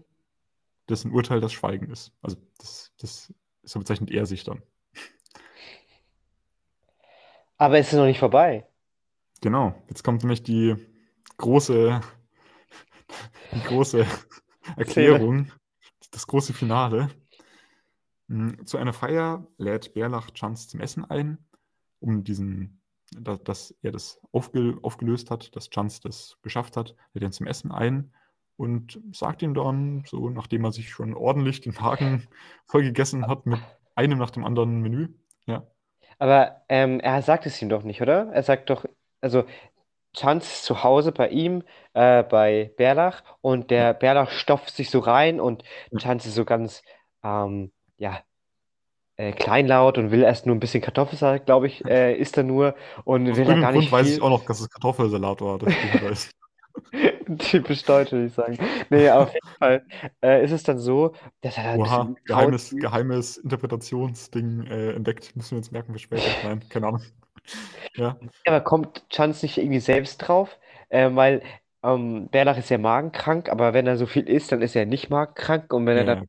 [0.88, 2.12] dessen Urteil das Schweigen ist.
[2.22, 4.62] Also das, das so bezeichnet er sich dann.
[7.58, 8.66] Aber es ist noch nicht vorbei.
[9.40, 10.76] Genau, jetzt kommt nämlich die
[11.38, 12.00] große,
[13.52, 14.06] die große
[14.76, 15.50] Erklärung,
[16.10, 17.08] das große Finale.
[18.28, 21.38] Hm, zu einer Feier lädt Bärlach Chance zum Essen ein,
[22.00, 22.80] um diesen,
[23.12, 27.46] da, dass er das aufge, aufgelöst hat, dass Chance das geschafft hat, lädt ihn zum
[27.46, 28.12] Essen ein
[28.56, 32.26] und sagt ihm dann, so nachdem er sich schon ordentlich den Magen
[32.66, 33.60] voll gegessen hat, mit
[33.94, 35.08] einem nach dem anderen Menü.
[35.46, 35.66] Ja.
[36.18, 38.32] Aber ähm, er sagt es ihm doch nicht, oder?
[38.32, 38.86] Er sagt doch,
[39.20, 39.44] also
[40.16, 41.62] Chance ist zu Hause bei ihm,
[41.94, 45.62] äh, bei Bärlach, und der Bärlach stopft sich so rein und
[45.98, 46.82] Chance ist so ganz,
[47.22, 48.20] ähm, ja,
[49.16, 52.74] äh, kleinlaut und will erst nur ein bisschen Kartoffelsalat, glaube ich, äh, isst er nur
[53.04, 54.16] und Aus will da gar irgendeinem nicht Grund weiß viel.
[54.16, 55.58] ich auch noch, dass es Kartoffelsalat war.
[55.58, 56.30] Das.
[57.38, 58.58] Typisch deutsch, würde ich sagen.
[58.90, 59.86] Nee, auf jeden Fall
[60.22, 65.34] äh, ist es dann so, dass er da ein Oha, geheimes, geheimes Interpretationsding äh, entdeckt.
[65.36, 66.36] Müssen wir uns merken für später.
[66.44, 67.02] Nein, keine Ahnung.
[67.94, 70.58] Ja, Aber kommt Chance nicht irgendwie selbst drauf?
[70.88, 71.42] Äh, weil
[71.82, 75.10] ähm, Bärlach ist ja magenkrank, aber wenn er so viel isst, dann ist er nicht
[75.10, 75.72] magenkrank.
[75.72, 76.26] Und wenn er dann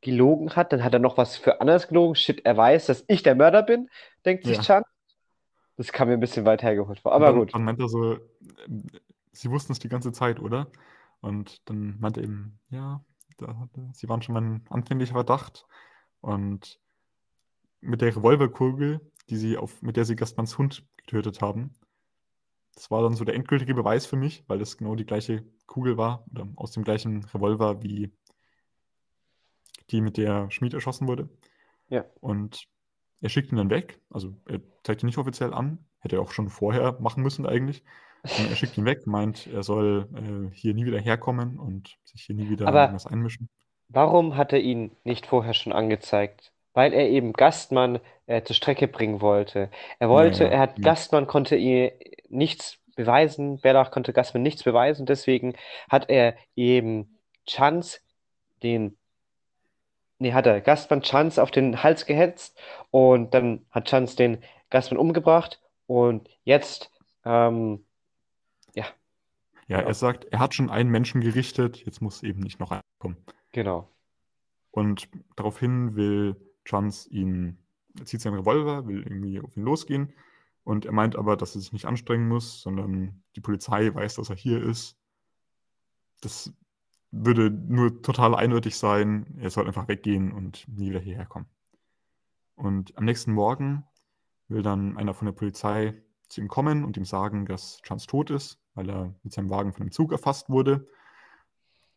[0.00, 2.14] gelogen hat, dann hat er noch was für anderes gelogen.
[2.14, 3.88] Shit, er weiß, dass ich der Mörder bin,
[4.24, 4.60] denkt sich.
[4.60, 4.88] Chance.
[5.76, 7.12] Das kam mir ein bisschen weit hergeholt vor.
[7.12, 7.54] Aber dann, gut.
[7.54, 8.14] dann meint er so,
[8.66, 8.86] ähm,
[9.32, 10.68] sie wussten es die ganze Zeit, oder?
[11.20, 13.00] Und dann meinte er eben, ja,
[13.38, 15.66] da, da, sie waren schon mein anfänglicher Verdacht.
[16.20, 16.78] Und
[17.80, 21.74] mit der Revolverkugel, die sie auf, mit der sie Gastmanns Hund getötet haben,
[22.74, 25.96] das war dann so der endgültige Beweis für mich, weil es genau die gleiche Kugel
[25.96, 28.12] war, oder aus dem gleichen Revolver wie
[29.90, 31.28] die, mit der Schmied erschossen wurde.
[31.88, 32.04] Ja.
[32.20, 32.66] Und
[33.20, 34.00] er schickt ihn dann weg.
[34.10, 35.78] Also er zeigt ihn nicht offiziell an.
[36.00, 37.84] Hätte er auch schon vorher machen müssen eigentlich.
[38.22, 42.22] Und er schickt ihn weg, meint, er soll äh, hier nie wieder herkommen und sich
[42.22, 43.48] hier nie wieder Aber- irgendwas einmischen.
[43.88, 46.53] Warum hat er ihn nicht vorher schon angezeigt?
[46.74, 49.70] Weil er eben Gastmann äh, zur Strecke bringen wollte.
[49.98, 50.56] Er wollte, Ja, ja.
[50.56, 50.82] er hat Mhm.
[50.82, 51.92] Gastmann konnte ihr
[52.28, 55.54] nichts beweisen, Bärlach konnte Gastmann nichts beweisen, deswegen
[55.90, 58.00] hat er eben Chance
[58.62, 58.96] den,
[60.18, 62.58] nee, hat er Gastmann Chance auf den Hals gehetzt
[62.90, 66.90] und dann hat Chance den Gastmann umgebracht und jetzt,
[67.24, 67.84] ähm,
[68.74, 68.86] Ja,
[69.66, 69.80] Ja.
[69.80, 73.16] er sagt, er hat schon einen Menschen gerichtet, jetzt muss eben nicht noch einer kommen.
[73.52, 73.88] genau.
[74.70, 77.58] Und daraufhin will Chance ihn,
[77.98, 80.12] er zieht seinen Revolver, will irgendwie auf ihn losgehen.
[80.64, 84.30] Und er meint aber, dass er sich nicht anstrengen muss, sondern die Polizei weiß, dass
[84.30, 84.96] er hier ist.
[86.22, 86.52] Das
[87.10, 89.36] würde nur total eindeutig sein.
[89.38, 91.46] Er soll einfach weggehen und nie wieder hierher kommen.
[92.56, 93.84] Und am nächsten Morgen
[94.48, 98.30] will dann einer von der Polizei zu ihm kommen und ihm sagen, dass Chance tot
[98.30, 100.88] ist, weil er mit seinem Wagen von einem Zug erfasst wurde.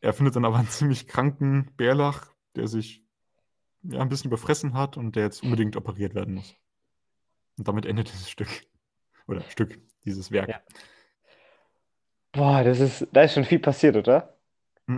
[0.02, 3.07] Er findet dann aber einen ziemlich kranken Bärlach, der sich
[3.90, 6.56] ja, ein bisschen überfressen hat und der jetzt unbedingt operiert werden muss.
[7.58, 8.50] Und damit endet dieses Stück.
[9.28, 10.50] Oder Stück, dieses Werk.
[10.50, 10.62] Ja.
[12.32, 14.38] Boah, das ist, da ist schon viel passiert, oder?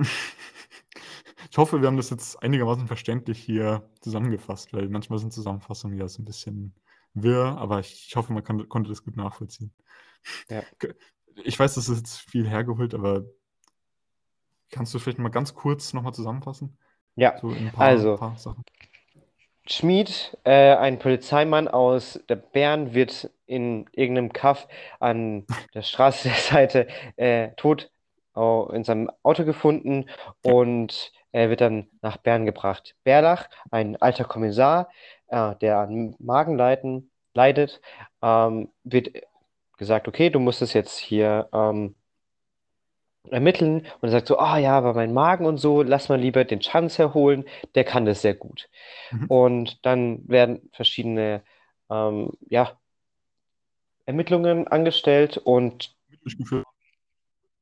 [1.52, 6.08] Ich hoffe, wir haben das jetzt einigermaßen verständlich hier zusammengefasst, weil manchmal sind Zusammenfassungen ja
[6.08, 6.76] so ein bisschen
[7.14, 9.74] wirr, aber ich hoffe, man kann, konnte das gut nachvollziehen.
[10.48, 10.62] Ja.
[11.44, 13.24] Ich weiß, das ist jetzt viel hergeholt, aber
[14.70, 16.78] kannst du vielleicht mal ganz kurz nochmal zusammenfassen?
[17.20, 18.36] Ja, So paar, also, paar.
[19.68, 24.68] Schmied, äh, ein Polizeimann aus der Bern, wird in irgendeinem Kaff
[25.00, 27.92] an der Straße der Seite äh, tot
[28.34, 30.10] au- in seinem Auto gefunden
[30.44, 32.96] und er wird dann nach Bern gebracht.
[33.04, 34.90] Bärlach, ein alter Kommissar,
[35.28, 37.82] äh, der an Magenleiden leidet,
[38.24, 39.12] ähm, wird
[39.78, 41.96] gesagt, okay, du musst es jetzt hier ähm,
[43.30, 46.46] ermitteln und er sagt so, ah ja, aber mein Magen und so, lass mal lieber
[46.46, 48.70] den Chance herholen, der kann das sehr gut.
[49.12, 49.26] Mhm.
[49.28, 51.44] Und dann werden verschiedene
[51.90, 52.78] ähm, ja,
[54.06, 55.96] Ermittlungen angestellt und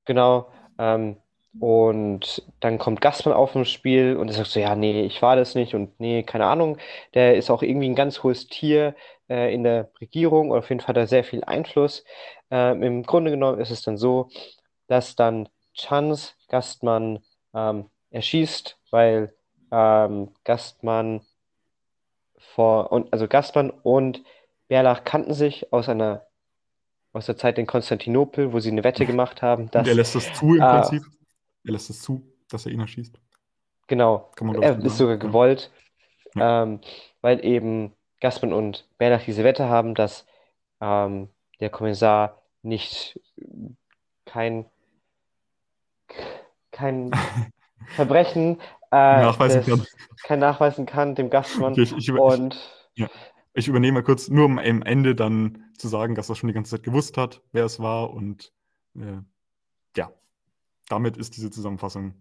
[0.05, 1.17] genau, ähm,
[1.59, 5.35] und dann kommt Gassmann auf ins Spiel und er sagt so, ja, nee, ich war
[5.35, 6.77] das nicht und nee, keine Ahnung.
[7.15, 8.95] Der ist auch irgendwie ein ganz hohes Tier
[9.29, 12.03] äh, in der Regierung und auf jeden Fall hat er sehr viel Einfluss.
[12.51, 14.29] Ähm, im Grunde genommen ist es dann so,
[14.87, 17.19] dass dann Chance Gastmann
[17.53, 19.33] ähm, erschießt, weil
[19.71, 21.21] ähm, Gastmann
[22.39, 24.23] vor und also Gastmann und
[24.67, 26.25] Bärlach kannten sich aus einer
[27.13, 30.15] aus der Zeit in Konstantinopel, wo sie eine Wette gemacht haben, Und er dass lässt
[30.15, 30.81] es zu im Ah.
[30.81, 31.03] Prinzip.
[31.65, 33.19] Er lässt es zu, dass er ihn erschießt.
[33.87, 35.71] genau Kann man, glaub er ist so sogar gewollt,
[36.35, 36.63] Ja.
[36.63, 36.79] ähm,
[37.21, 40.25] weil eben Gassmann und Bärlach diese Wette haben, dass
[40.79, 41.29] ähm,
[41.59, 43.19] der Kommissar nicht
[44.25, 44.65] kein,
[46.77, 47.11] kein
[47.95, 48.59] Verbrechen
[48.91, 49.85] äh, Nachweisen kann.
[50.23, 51.73] kein nachweisen kann, dem Gastmann.
[51.73, 53.07] Okay, ich, ich, über, ich, Und ja.
[53.53, 56.53] ich übernehme mal kurz, nur um am Ende dann zu sagen, dass er schon die
[56.53, 58.11] ganze Zeit gewusst hat, wer es war.
[58.11, 58.53] Und
[58.95, 59.21] äh,
[59.95, 60.11] ja,
[60.89, 62.13] damit ist diese Zusammenfassung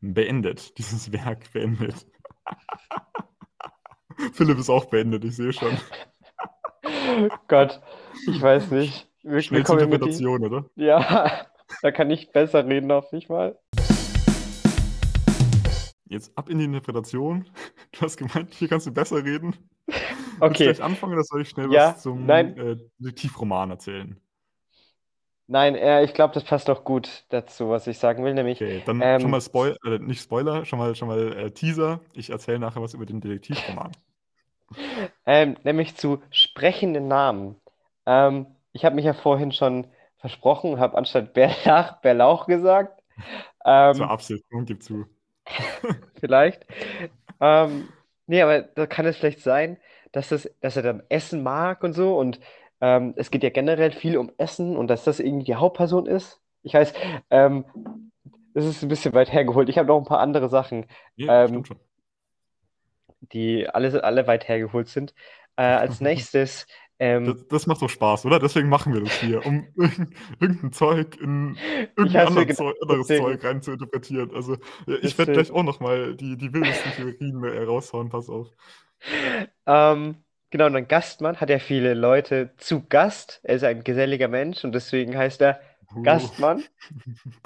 [0.00, 2.06] beendet, dieses Werk beendet.
[4.32, 5.78] Philipp ist auch beendet, ich sehe schon.
[7.48, 7.80] Gott,
[8.26, 9.08] ich weiß nicht.
[9.22, 10.64] Wir, wir Schnell die, Interpretation, oder?
[10.76, 11.46] ja,
[11.82, 13.58] da kann ich besser reden, hoffe ich mal.
[16.10, 17.46] Jetzt ab in die Interpretation.
[17.92, 19.56] Du hast gemeint, hier kannst du besser reden.
[20.46, 24.20] Willst du Okay, gleich anfangen oder soll ich schnell Ja, was zum äh, Detektivroman erzählen?
[25.46, 28.80] nein, äh, ich glaube, das passt doch gut dazu, was ich sagen will, nämlich, Okay,
[28.84, 32.00] dann Ähm, schon mal Spoiler, äh, nicht Spoiler, schon mal, schon mal äh, Teaser.
[32.12, 33.96] Ich erzähle nachher was über den Detektivroman.
[35.26, 37.60] ähm, nämlich zu sprechenden Namen.
[38.06, 39.86] Ähm, ich habe mich ja vorhin schon
[40.18, 43.02] versprochen und habe anstatt Bärlach Bärlauch gesagt.
[43.98, 45.06] War Ähm, Absicht, und gib zu.
[46.20, 46.66] vielleicht.
[47.40, 47.88] Ähm,
[48.26, 49.78] nee, aber da kann es vielleicht sein,
[50.12, 52.18] dass es, dass er dann Essen mag und so.
[52.18, 52.40] Und
[52.80, 56.40] ähm, es geht ja generell viel um Essen und dass das irgendwie die Hauptperson ist.
[56.62, 56.92] Ich weiß,
[57.30, 57.64] ähm,
[58.54, 59.68] das ist ein bisschen weit hergeholt.
[59.68, 60.86] Ich habe noch ein paar andere Sachen,
[61.16, 61.64] Nee, ähm,
[63.32, 65.14] die alle, alle weit hergeholt sind.
[65.56, 66.66] Äh, als nächstes,
[67.00, 68.38] ähm, Das, das macht doch Spaß, oder?
[68.38, 71.56] Deswegen machen wir das hier, um irgend- irgendein Zeug in
[71.96, 74.30] irgendein anderes Zeug, anderes Zeug rein zu interpretieren.
[74.34, 78.48] Also, ja, ich werde gleich auch nochmal die, die wildesten Theorien raushauen, pass auf.
[79.66, 80.16] Ähm,
[80.50, 83.40] genau, und ein Gastmann hat ja viele Leute zu Gast.
[83.42, 85.60] Er ist ein geselliger Mensch und deswegen heißt er
[85.92, 86.02] Uh.
[86.02, 86.62] Gastmann.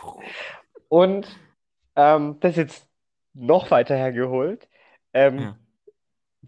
[0.88, 1.26] Und
[1.96, 2.88] ähm, das ist jetzt
[3.32, 4.68] noch weiter hergeholt.
[5.12, 5.58] Ähm, Ja,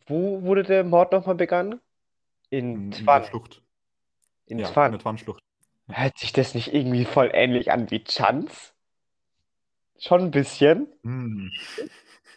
[0.06, 1.80] wo wurde der Mord nochmal begangen?
[2.50, 3.24] In in, in der Twann.
[3.24, 3.62] Schlucht.
[4.46, 4.92] In Ja, in Twann.
[4.92, 5.42] der Twanschlucht.
[5.88, 8.74] Hört sich das nicht irgendwie voll ähnlich an wie Chans?
[9.98, 10.88] Schon ein bisschen.
[11.02, 11.50] Hm.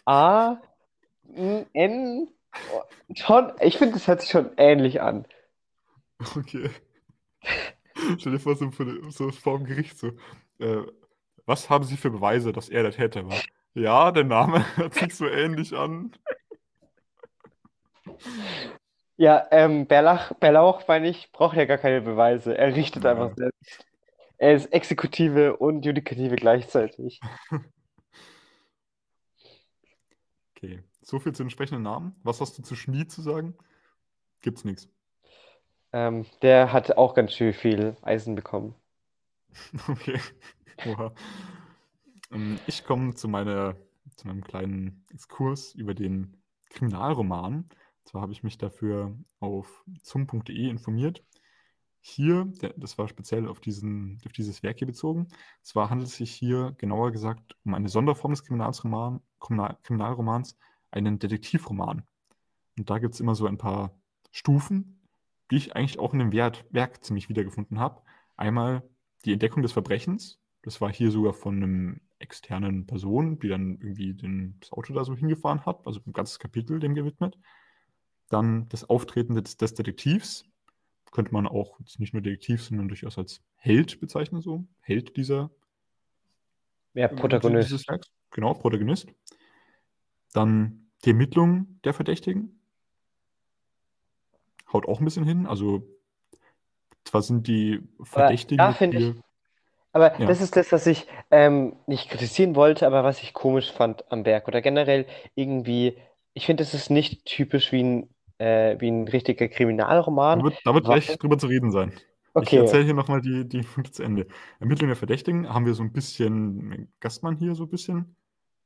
[0.06, 0.56] A,
[1.72, 2.28] N,
[3.14, 5.26] Schon, ich finde, das hört sich schon ähnlich an.
[6.36, 6.70] Okay.
[8.18, 10.08] Stell dir vor, so, vor dem- so vor dem Gericht so.
[10.58, 10.82] Äh,
[11.46, 13.40] was haben Sie für Beweise, dass er der Täter war?
[13.74, 16.12] Ja, der Name hört sich so ähnlich an.
[19.20, 22.56] Ja, ähm, Bärlach, Bärlauch, meine ich, braucht ja gar keine Beweise.
[22.56, 23.10] Er richtet Ja.
[23.10, 23.86] einfach selbst.
[24.38, 27.20] Er ist Exekutive und Judikative gleichzeitig.
[30.56, 32.14] Okay, so viel zu den entsprechenden Namen.
[32.22, 33.54] Was hast du zu Schmied zu sagen?
[34.42, 34.90] Gibt's nichts.
[35.94, 38.74] Ähm, der hat auch ganz schön viel Eisen bekommen.
[39.88, 40.20] Okay.
[40.86, 41.12] Oha.
[42.30, 43.74] Ähm, Ich komme zu meiner,
[44.16, 46.36] zu meinem kleinen Exkurs über den
[46.68, 47.68] Kriminalroman.
[48.04, 51.22] Zwar habe ich mich dafür auf zum.de informiert.
[52.00, 55.28] Hier, das war speziell auf, diesen, auf dieses Werk hier bezogen.
[55.62, 60.56] Zwar handelt es sich hier genauer gesagt um eine Sonderform des Kriminalroman, Kriminal, Kriminalromans,
[60.90, 62.02] einen Detektivroman.
[62.78, 63.94] Und da gibt es immer so ein paar
[64.30, 65.06] Stufen,
[65.50, 68.02] die ich eigentlich auch in dem Wert, Werk ziemlich wiedergefunden habe.
[68.36, 68.82] Einmal
[69.24, 70.40] die Entdeckung des Verbrechens.
[70.62, 75.04] Das war hier sogar von einem externen Person, die dann irgendwie den, das Auto da
[75.04, 77.36] so hingefahren hat, also ein ganzes Kapitel dem gewidmet.
[78.30, 80.44] Dann das Auftreten des, des Detektivs.
[81.10, 84.64] Könnte man auch nicht nur Detektiv, sondern durchaus als Held bezeichnen, so.
[84.80, 85.50] Held dieser
[86.94, 87.68] Ja, Protagonist.
[87.68, 88.10] dieses Werks.
[88.30, 89.08] Genau, Protagonist.
[90.32, 92.60] Dann die Ermittlung der Verdächtigen.
[94.72, 95.46] Haut auch ein bisschen hin.
[95.46, 95.82] Also,
[97.04, 99.14] zwar sind die Verdächtigen da jetzt finde ich-.
[99.92, 100.26] Aber Ja.
[100.26, 104.24] das ist das, was ich ähm, nicht kritisieren wollte, aber was ich komisch fand am
[104.24, 104.46] Werk.
[104.46, 105.98] Oder generell irgendwie,
[106.32, 110.42] ich finde, es ist nicht typisch wie ein, äh, wie ein richtiger Da Kriminalroman.
[110.42, 111.92] wird, da wird gleich drüber zu reden sein.
[111.92, 114.26] Ich Okay, erzähle hier nochmal die, die Punkte zu Ende.
[114.60, 118.16] Ermittlung der Verdächtigen haben wir so ein bisschen Gastmann hier so ein bisschen.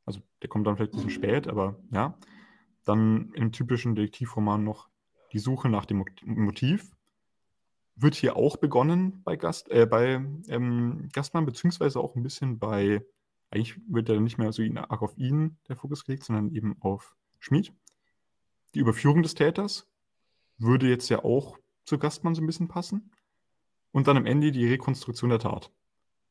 [0.06, 2.18] Also der kommt dann vielleicht ein bisschen spät, aber ja.
[2.84, 4.88] Dann im typischen Detektivroman noch
[5.32, 6.92] die Suche nach dem Mo- Motiv.
[7.96, 13.02] Wird hier auch begonnen bei, Gast, äh, bei ähm, Gastmann, beziehungsweise auch ein bisschen bei,
[13.50, 17.14] eigentlich wird ja nicht mehr so arg auf ihn der Fokus gelegt, sondern eben auf
[17.38, 17.72] Schmid.
[18.74, 19.88] Die Überführung des Täters
[20.58, 23.10] würde jetzt ja auch zu Gastmann so ein bisschen passen.
[23.92, 25.70] Und dann am Ende die Rekonstruktion der Tat.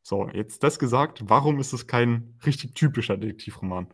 [0.01, 3.87] So, jetzt das gesagt, warum ist es kein richtig typischer Detektivroman?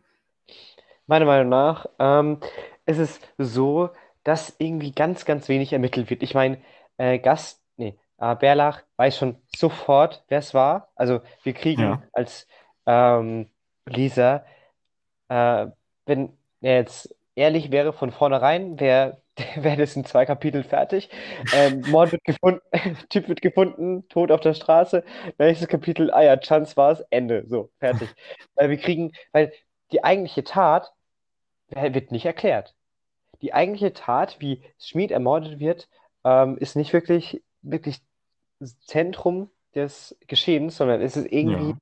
[1.06, 2.40] meiner Meinung nach ähm,
[2.86, 3.90] ist es so,
[4.24, 6.24] dass irgendwie ganz, ganz wenig ermittelt wird.
[6.24, 6.60] Ich meine,
[6.98, 10.90] äh, Gast, nee, äh, Bärlach weiß schon sofort, wer es war.
[10.96, 12.04] Also wir kriegen Ja.
[12.14, 12.48] als
[12.86, 13.50] ähm,
[13.86, 14.46] Leser,
[15.30, 15.68] äh,
[16.06, 19.22] wenn er jetzt ehrlich wäre von vornherein, wer
[19.56, 21.10] wäre das in zwei Kapiteln fertig.
[21.54, 22.62] Ähm, Mord wird gefunden,
[23.10, 25.04] Typ wird gefunden, tot auf der Straße.
[25.38, 27.46] Nächstes Kapitel, ah ja, Chance war's, Ende.
[27.48, 28.10] So, fertig.
[28.56, 29.54] Weil wir kriegen, weil
[29.92, 30.92] die eigentliche Tat
[31.70, 32.76] wird nicht erklärt.
[33.42, 35.90] Die eigentliche Tat, wie Schmied ermordet wird,
[36.26, 38.00] ähm, ist nicht wirklich, wirklich
[38.86, 41.76] Zentrum des Geschehens, sondern es ist irgendwie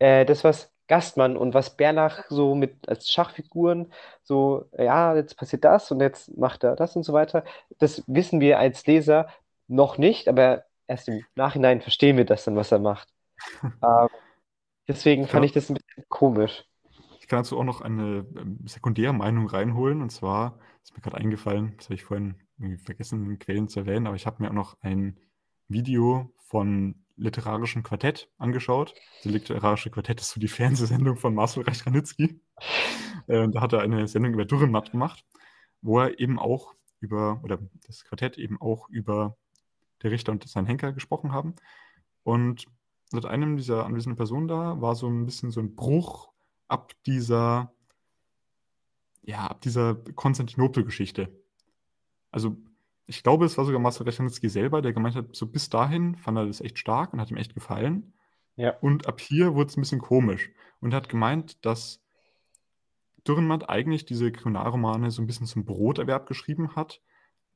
[0.00, 0.22] Ja.
[0.22, 5.64] äh, das, was Gastmann und was Bernach so mit als Schachfiguren so, ja, jetzt passiert
[5.64, 7.44] das und jetzt macht er das und so weiter.
[7.78, 9.28] Das wissen wir als Leser
[9.68, 13.08] noch nicht, aber erst im Nachhinein verstehen wir das dann, was er macht.
[13.82, 14.08] Ähm,
[14.88, 15.46] deswegen fand Ja.
[15.46, 16.64] ich das ein bisschen komisch.
[17.20, 20.02] Ich kann dazu auch noch eine ähm, Sekundärmeinung reinholen.
[20.02, 22.36] Und zwar ist mir gerade eingefallen, das habe ich vorhin
[22.84, 25.18] vergessen, Quellen zu erwähnen, aber ich habe mir auch noch ein
[25.68, 28.94] Video von Literarischem Quartett angeschaut.
[29.22, 32.40] Das Literarische Quartett ist so die Fernsehsendung von Marcel Reich-Ranitzky.
[33.26, 35.24] Äh, da hat er eine Sendung über Dürrenmatt gemacht,
[35.80, 39.36] wo er eben auch über, oder das Quartett eben auch über
[40.02, 41.54] der Richter und seinen Henker gesprochen haben.
[42.24, 42.66] Und
[43.12, 46.32] mit einem dieser anwesenden Personen da war so ein bisschen so ein Bruch
[46.68, 47.72] ab dieser,
[49.22, 51.28] ja, ab dieser Konstantinopel-Geschichte.
[52.30, 52.56] Also,
[53.06, 56.38] ich glaube, es war sogar Marcel Rechernitzky selber, der gemeint hat, so bis dahin fand
[56.38, 58.14] er das echt stark und hat ihm echt gefallen.
[58.56, 58.76] Ja.
[58.80, 60.50] Und ab hier wurde es ein bisschen komisch.
[60.80, 62.00] Und er hat gemeint, dass
[63.26, 67.00] Dürrenmatt eigentlich diese Kriminalromane so ein bisschen zum Broterwerb geschrieben hat,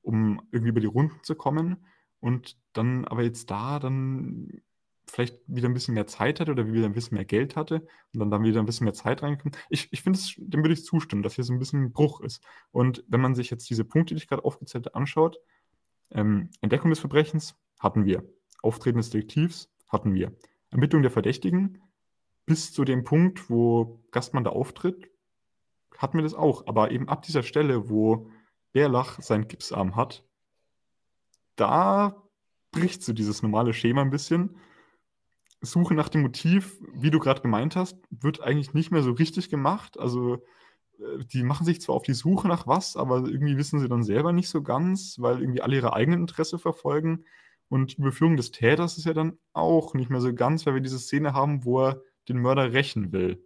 [0.03, 1.85] um irgendwie über die Runden zu kommen.
[2.21, 4.63] Und dann aber jetzt da dann
[5.09, 8.21] vielleicht wieder ein bisschen mehr Zeit hatte oder wieder ein bisschen mehr Geld hatte und
[8.21, 9.57] dann, dann wieder ein bisschen mehr Zeit reinkommt.
[9.71, 12.43] Ich, ich finde, dem würde ich zustimmen, dass hier so ein bisschen ein Bruch ist.
[12.73, 15.39] Und wenn man sich jetzt diese Punkte, die ich gerade aufgezählt habe, anschaut,
[16.11, 18.25] ähm, Entdeckung des Verbrechens hatten wir.
[18.63, 20.33] Auftreten des Detektivs hatten wir.
[20.71, 21.83] Ermittlung der Verdächtigen
[22.47, 25.11] bis zu dem Punkt, wo Gastmann da auftritt,
[25.99, 26.67] hatten wir das auch.
[26.67, 28.31] Aber eben ab dieser Stelle, wo
[28.73, 30.25] Bärlach seinen Gipsarm hat,
[31.57, 32.23] da
[32.71, 34.57] bricht so dieses normale Schema ein bisschen.
[35.61, 39.49] Suche nach dem Motiv, wie du gerade gemeint hast, wird eigentlich nicht mehr so richtig
[39.49, 39.99] gemacht.
[39.99, 40.35] Also
[40.99, 44.03] äh, die machen sich zwar auf die Suche nach was, aber irgendwie wissen sie dann
[44.03, 47.25] selber nicht so ganz, weil irgendwie alle ihre eigenen Interesse verfolgen.
[47.69, 50.81] Und die Überführung des Täters ist ja dann auch nicht mehr so ganz, weil wir
[50.81, 53.43] diese Szene haben, wo er den Mörder rächen will.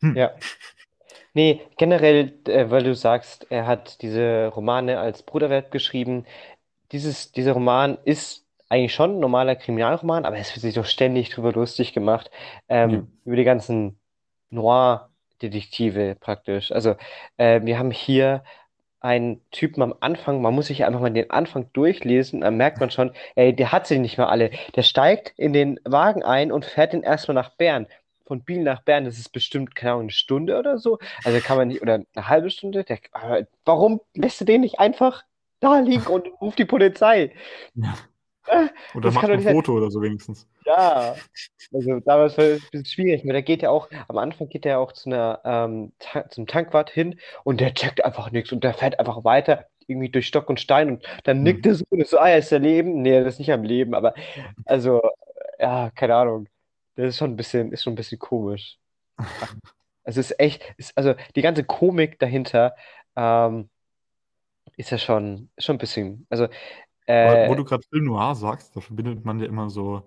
[0.00, 0.16] Hm.
[0.16, 0.32] Ja.
[1.34, 6.26] Nee, generell, äh, weil du sagst, er hat diese Romane als Bruderwerk geschrieben.
[6.92, 11.30] Dieses, dieser Roman ist eigentlich schon ein normaler Kriminalroman, aber es wird sich doch ständig
[11.30, 12.30] drüber lustig gemacht,
[12.68, 13.02] ähm, Ja.
[13.24, 13.98] über die ganzen
[14.50, 16.72] Noir-Detektive praktisch.
[16.72, 16.96] Also,
[17.36, 18.42] äh, wir haben hier
[19.00, 22.90] einen Typen am Anfang, man muss sich einfach mal den Anfang durchlesen, dann merkt man
[22.90, 24.50] schon, ey, der hat sie nicht mehr alle.
[24.76, 27.86] Der steigt in den Wagen ein und fährt den erstmal nach Bern.
[28.26, 30.98] Von Biel nach Bern, das ist bestimmt, keine Ahnung, eine Stunde oder so.
[31.22, 32.82] Also kann man nicht, oder eine halbe Stunde.
[32.84, 32.98] Der,
[33.66, 35.24] warum lässt du den nicht einfach
[35.60, 37.32] da liegen und ruft die Polizei?
[37.74, 37.94] Ja.
[38.94, 39.40] Oder das macht ein.
[39.40, 40.46] Foto oder so wenigstens.
[40.66, 41.14] Ja,
[41.72, 44.64] also damals war es ein bisschen schwierig, weil der geht ja auch, am Anfang geht
[44.64, 48.64] er auch zu einer, ähm, Ta zum Tankwart hin und der checkt einfach nichts und
[48.64, 51.72] der fährt einfach weiter, irgendwie durch Stock und Stein und dann nickt Hm.
[51.72, 53.02] er so und ist so, ah, er ist am Leben.
[53.02, 54.14] Nee, er ist nicht am Leben, aber
[54.64, 55.02] also,
[55.58, 56.48] ja, keine Ahnung.
[56.96, 58.78] Das ist schon ein bisschen, ist schon ein bisschen komisch.
[60.04, 62.74] Also es ist echt, ist, also die ganze Komik dahinter
[63.16, 63.70] ähm,
[64.76, 66.48] ist ja schon, schon ein bisschen, also
[67.06, 70.02] Aber wo äh, du gerade Film Noir sagst, da verbindet man ja immer so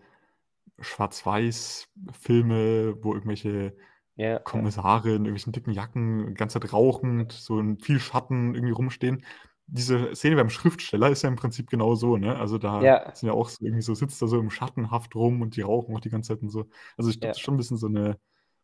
[0.80, 3.76] Schwarz-Weiß-Filme, wo irgendwelche
[4.16, 8.56] ja, ja, Kommissare in irgendwelchen dicken Jacken, die ganze Zeit rauchend, so in viel Schatten
[8.56, 9.24] irgendwie rumstehen.
[9.68, 12.38] Diese Szene beim Schriftsteller ist ja im Prinzip genau so, ne?
[12.38, 15.42] Also da ja, sind ja auch so irgendwie so, sitzt er so im Schattenhaft rum
[15.42, 16.66] und die rauchen auch die ganze Zeit und so.
[16.98, 17.32] Also ich glaube, ja.
[17.32, 18.18] das ist schon ein bisschen so eine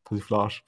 [0.06, 0.62] Persiflage.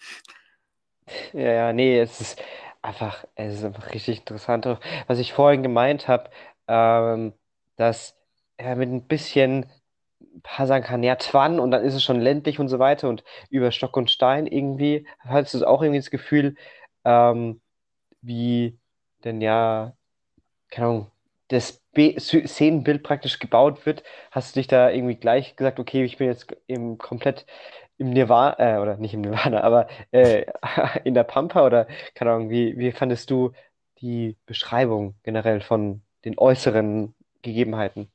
[1.34, 2.42] Ja, ja, nee, es ist
[2.82, 4.66] einfach, es ist einfach richtig interessant.
[5.08, 6.30] Was ich vorhin gemeint habe,
[6.68, 7.34] ähm,
[7.76, 8.18] dass
[8.58, 9.66] er mit ein bisschen,
[10.44, 13.24] paar sagen kann, ja, Twann und dann ist es schon ländlich und so weiter und
[13.50, 16.56] über Stock und Stein irgendwie, hast du auch irgendwie das Gefühl,
[17.06, 17.62] ähm,
[18.22, 18.80] wie
[19.24, 19.96] denn ja,
[20.70, 21.12] keine Ahnung,
[21.50, 26.18] das Be Szenenbild praktisch gebaut wird, hast du dich da irgendwie gleich gesagt, okay, ich
[26.18, 27.46] bin jetzt im komplett
[27.98, 30.46] im Nirvana, äh, oder nicht im Nirvana, aber äh,
[31.04, 33.52] in der Pampa oder keine Ahnung, wie, wie fandest du
[34.00, 37.16] die Beschreibung generell von den äußeren
[37.46, 38.12] Gegebenheiten?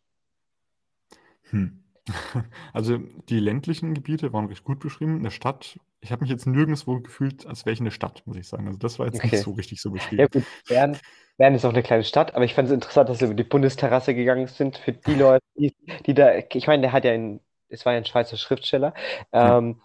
[1.51, 1.83] Hm.
[2.73, 5.17] Also die ländlichen Gebiete waren recht gut beschrieben.
[5.19, 8.23] In der Stadt, ich habe mich jetzt nirgendwo gefühlt, als wäre ich in der Stadt,
[8.27, 8.67] muss ich sagen.
[8.67, 9.41] Also das war jetzt nicht Okay.
[9.41, 10.29] so richtig so Ja beschrieben.
[10.29, 11.01] gut, Bern,
[11.39, 13.45] Bern ist auch eine kleine Stadt, aber ich fand es interessant, dass wir über die
[13.45, 15.75] Bundesterrasse gegangen sind für die Leute, die,
[16.07, 18.95] die da, ich meine, der hat ja ein, es war ja ein Schweizer Schriftsteller,
[19.41, 19.57] Ja.
[19.59, 19.83] ähm,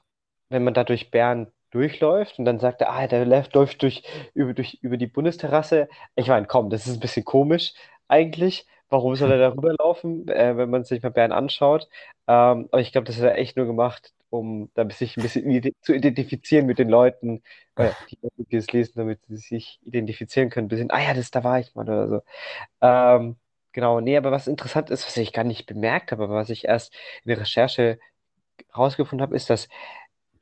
[0.49, 4.03] wenn man da durch Bern durchläuft und dann sagt er, ah, der läuft, läuft durch,
[4.33, 5.89] über, durch, über die Bundesterrasse.
[6.15, 7.73] Ich meine, komm, das ist ein bisschen komisch
[8.07, 8.67] eigentlich.
[8.95, 11.89] Warum soll er da rüberlaufen, äh, wenn man sich mal Bern anschaut?
[12.27, 15.49] Ähm, aber ich glaube, das hat er echt nur gemacht, um da sich ein bisschen
[15.51, 17.43] ide zu identifizieren mit den Leuten,
[17.75, 17.91] äh,
[18.37, 20.67] die es lesen, damit sie sich identifizieren können.
[20.67, 22.21] Ein bisschen, ah ja, das, da war ich mal oder so.
[22.81, 23.37] Ähm,
[23.73, 26.65] genau, nee, aber was interessant ist, was ich gar nicht bemerkt habe, aber was ich
[26.65, 26.93] erst
[27.23, 27.99] in der Recherche
[28.77, 29.67] rausgefunden habe, ist, dass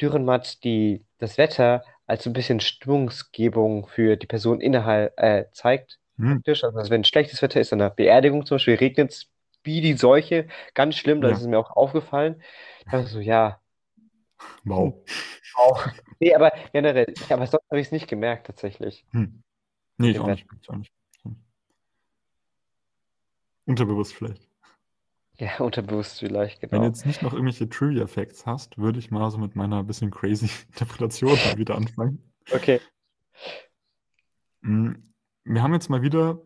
[0.01, 5.99] Dürrenmatt die, das Wetter als so ein bisschen Stimmungsgebung für die Person innerhalb äh, zeigt.
[6.17, 6.35] Hm.
[6.35, 6.63] Praktisch.
[6.63, 9.29] Also wenn schlechtes Wetter ist, an der Beerdigung zum Beispiel, regnet es
[9.63, 11.35] wie die Seuche, ganz schlimm, da Ja.
[11.35, 12.41] ist es mir auch aufgefallen.
[12.87, 13.59] Also ja,
[14.65, 14.95] Wow.
[15.55, 15.87] auch.
[16.19, 19.05] Nee, aber generell, aber sonst habe ich es nicht gemerkt tatsächlich.
[19.11, 19.41] Hm.
[19.97, 20.45] Nee, ich auch nicht.
[20.61, 20.91] Ich auch nicht.
[23.65, 24.47] Unterbewusst vielleicht.
[25.37, 26.81] Ja, unterbewusst vielleicht, Wenn genau.
[26.81, 30.49] du jetzt nicht noch irgendwelche Trivia-Facts hast, würde ich mal so mit meiner bisschen crazy
[30.67, 32.33] Interpretation wieder anfangen.
[32.51, 32.81] Okay.
[34.61, 34.91] Mm,
[35.45, 36.41] Wir haben jetzt mal wieder,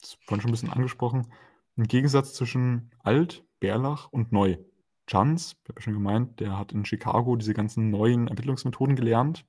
[0.00, 1.32] das vorhin schon ein bisschen angesprochen,
[1.76, 4.58] einen Gegensatz zwischen alt, Bärlach und neu.
[5.08, 9.44] Chance, ich habe ja schon gemeint, der hat in Chicago diese ganzen neuen Ermittlungsmethoden gelernt.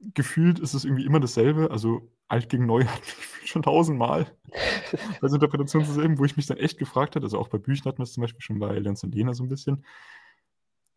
[0.00, 3.02] Gefühlt ist es irgendwie immer dasselbe, also alt gegen neu hat
[3.44, 4.34] schon tausendmal
[5.20, 7.86] als Interpretation zu sehen, wo ich mich dann echt gefragt habe, also auch bei Büchern
[7.86, 9.84] hatten wir es zum Beispiel schon bei Lenz und Lena so ein bisschen,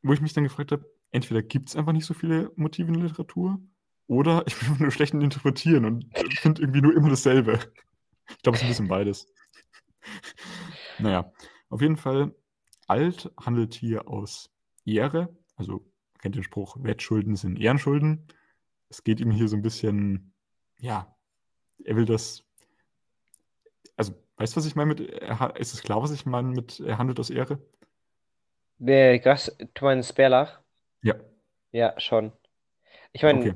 [0.01, 2.93] wo ich mich dann gefragt habe, entweder gibt es einfach nicht so viele Motive in
[2.93, 3.59] der Literatur
[4.07, 7.59] oder ich bin nur schlecht in Interpretieren und finde irgendwie nur immer dasselbe.
[8.29, 9.27] Ich glaube, es ist ein bisschen beides.
[10.99, 11.31] Naja,
[11.69, 12.33] auf jeden Fall,
[12.87, 14.49] alt handelt hier aus
[14.85, 15.85] Ehre, also
[16.19, 18.27] kennt den Spruch, Wettschulden sind Ehrenschulden.
[18.89, 20.33] Es geht ihm hier so ein bisschen,
[20.79, 21.13] ja,
[21.83, 22.43] er will das,
[23.97, 26.97] also weißt du, was ich meine mit, ist es klar, was ich meine mit, er
[26.97, 27.61] handelt aus Ehre?
[29.19, 30.61] Gas, du meinst Bärlach?
[31.01, 31.15] Ja,
[31.71, 32.31] Ja, schon.
[33.11, 33.55] Ich meine, okay.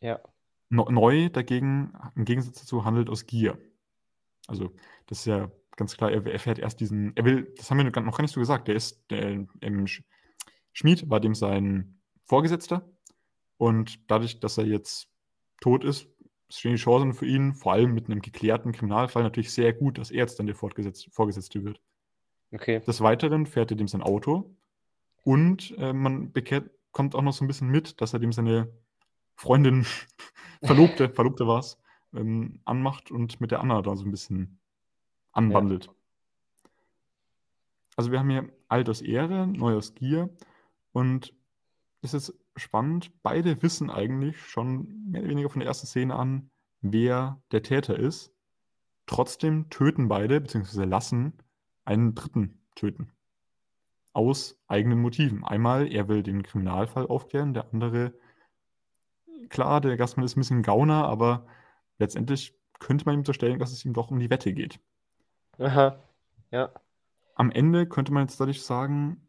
[0.00, 0.20] Ja.
[0.68, 3.58] Neu dagegen, im Gegensatz dazu, handelt aus Gier.
[4.48, 4.72] Also,
[5.06, 7.84] das ist ja ganz klar, er, er fährt erst diesen, er will, das haben wir
[7.84, 10.02] noch gar nicht so gesagt, der ist, der, im Sch-
[10.72, 12.88] Schmied war dem sein Vorgesetzter
[13.58, 15.08] und dadurch, dass er jetzt
[15.60, 16.08] tot ist,
[16.48, 20.10] stehen die Chancen für ihn, vor allem mit einem geklärten Kriminalfall, natürlich sehr gut, dass
[20.10, 21.80] er jetzt dann der Vorgesetzte wird.
[22.52, 22.80] Okay.
[22.80, 24.56] Des Weiteren fährt er dem sein Auto
[25.22, 28.72] und äh, man bekehrt, kommt auch noch so ein bisschen mit, dass er dem seine
[29.36, 29.86] Freundin,
[30.62, 31.78] Verlobte, Verlobte war es,
[32.14, 34.58] ähm, anmacht und mit der Anna da so ein bisschen
[35.32, 35.90] anbandelt.
[37.96, 40.30] Also wir haben hier alt aus Ehre, neu aus Gier
[40.92, 41.34] und
[42.02, 46.50] es ist spannend, beide wissen eigentlich schon mehr oder weniger von der ersten Szene an,
[46.80, 48.32] wer der Täter ist.
[49.06, 51.34] Trotzdem töten beide, beziehungsweise lassen
[51.84, 53.12] einen Dritten töten.
[54.12, 55.44] Aus eigenen Motiven.
[55.44, 58.14] Einmal, er will den Kriminalfall aufklären, der andere,
[59.48, 61.46] klar, der Gastmann ist ein bisschen Gauner, aber
[61.98, 64.80] letztendlich könnte man ihm unterstellen, dass es ihm doch um die Wette geht.
[65.58, 65.98] Aha.
[66.50, 66.70] Ja.
[67.34, 69.26] Am Ende könnte man jetzt dadurch sagen,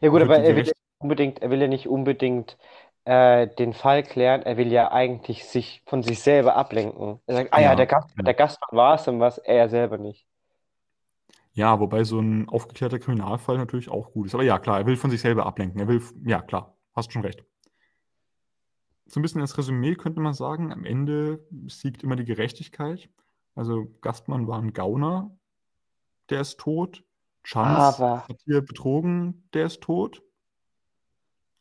[0.00, 2.58] Ja gut, aber er will ja gerecht- nicht unbedingt, er will ja nicht unbedingt
[3.04, 7.20] äh, den Fall klären, er will ja eigentlich sich von sich selber ablenken.
[7.26, 8.22] Er sagt, ah ja, Ja, der Gast, ja.
[8.24, 10.26] der Gastmann war es, war es er selber nicht.
[11.52, 14.34] Ja, wobei so ein aufgeklärter Kriminalfall natürlich auch gut ist.
[14.34, 15.78] Aber ja, klar, er will von sich selber ablenken.
[15.80, 17.44] Er will, ja, klar, hast schon recht.
[19.08, 23.08] So ein bisschen als Resümee könnte man sagen, am Ende siegt immer die Gerechtigkeit.
[23.54, 25.36] Also Gastmann war ein Gauner,
[26.30, 27.02] der ist tot.
[27.42, 30.22] Chance hat hier betrogen, der ist tot.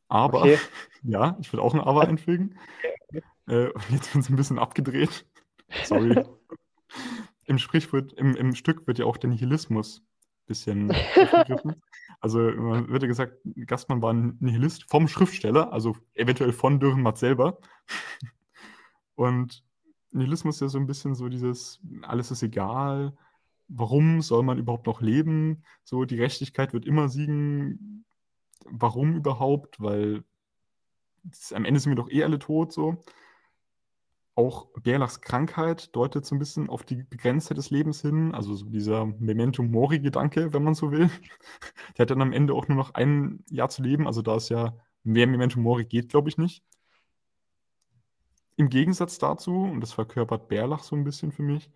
[0.09, 0.59] Aber, Okay.
[1.03, 2.57] ja, ich würde auch ein Aber einfügen.
[3.49, 5.25] Äh, und jetzt wird es ein bisschen abgedreht.
[5.85, 6.21] Sorry.
[7.45, 11.81] Im Sprichwort, im, im Stück wird ja auch der Nihilismus ein bisschen aufgegriffen.
[12.19, 13.37] Also man wird ja gesagt,
[13.67, 17.59] Gastmann war ein Nihilist vom Schriftsteller, also eventuell von Dürrenmatt selber.
[19.15, 19.63] Und
[20.11, 23.15] Nihilismus ist ja so ein bisschen so dieses, alles ist egal,
[23.67, 25.63] warum soll man überhaupt noch leben?
[25.83, 28.05] So, die Gerechtigkeit wird immer siegen.
[28.65, 29.79] Warum überhaupt?
[29.79, 30.23] Weil
[31.53, 33.03] am Ende sind wir doch eh alle tot, so.
[34.37, 38.67] Auch Bärlachs Krankheit deutet so ein bisschen auf die Begrenztheit des Lebens hin, also so
[38.67, 41.09] dieser Memento Mori-Gedanke, wenn man so will.
[41.97, 44.49] Der hat dann am Ende auch nur noch ein Jahr zu leben, also da ist
[44.49, 46.63] ja mehr Memento Mori geht, glaube ich, nicht.
[48.57, 51.71] Im Gegensatz dazu, und das verkörpert Bärlach so ein bisschen für mich,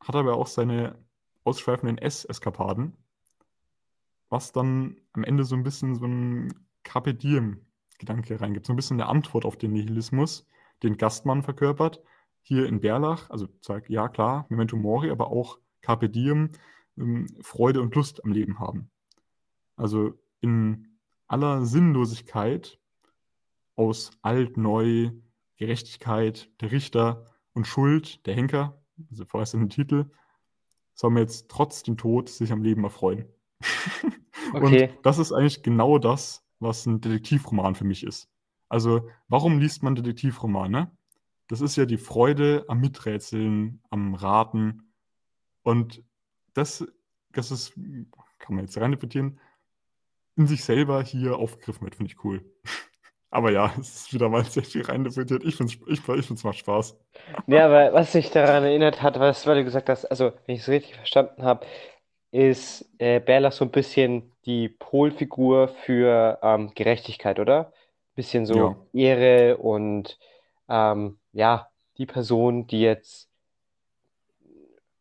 [0.00, 0.98] hat er aber auch seine
[1.44, 2.96] ausschweifenden S-Eskapaden,
[4.30, 8.98] was dann am Ende so ein bisschen so ein Carpe Diem-Gedanke reingibt, so ein bisschen
[8.98, 10.46] eine Antwort auf den Nihilismus,
[10.84, 12.00] den Gastmann verkörpert.
[12.42, 16.50] Hier in Bärlach, also sagt, ja klar, Memento Mori, aber auch Carpe Diem,
[16.98, 18.90] ähm, Freude und Lust am Leben haben.
[19.76, 22.78] Also in aller Sinnlosigkeit
[23.76, 25.10] aus alt, neu,
[25.56, 30.10] Gerechtigkeit, der Richter und Schuld, der Henker, also vorerst in den Titel,
[30.94, 33.26] soll man jetzt trotz dem Tod sich am Leben erfreuen.
[34.52, 34.90] Okay.
[34.90, 38.28] Und das ist eigentlich genau das, was ein Detektivroman für mich ist.
[38.74, 40.90] Also, warum liest man Detektivromane?
[41.46, 44.92] Das ist ja die Freude am Miträtseln, am Raten.
[45.62, 46.02] Und
[46.54, 46.84] das,
[47.30, 47.74] das ist,
[48.40, 49.38] kann man jetzt reininterpretieren,
[50.34, 52.44] in sich selber hier aufgegriffen wird, finde ich cool.
[53.30, 55.44] Aber ja, es ist wieder mal sehr viel reininterpretiert.
[55.44, 56.98] Ich finde es ich, ich macht Spaß.
[57.46, 60.62] Nee, aber was mich daran erinnert hat, was, weil du gesagt hast, also, wenn ich
[60.62, 61.64] es richtig verstanden habe,
[62.32, 67.72] ist äh, Bärlach so ein bisschen die Polfigur für ähm, Gerechtigkeit, oder?
[68.14, 68.76] Bisschen so Ja.
[68.92, 70.18] Ehre und
[70.68, 73.28] ähm, ja, die Person, die jetzt,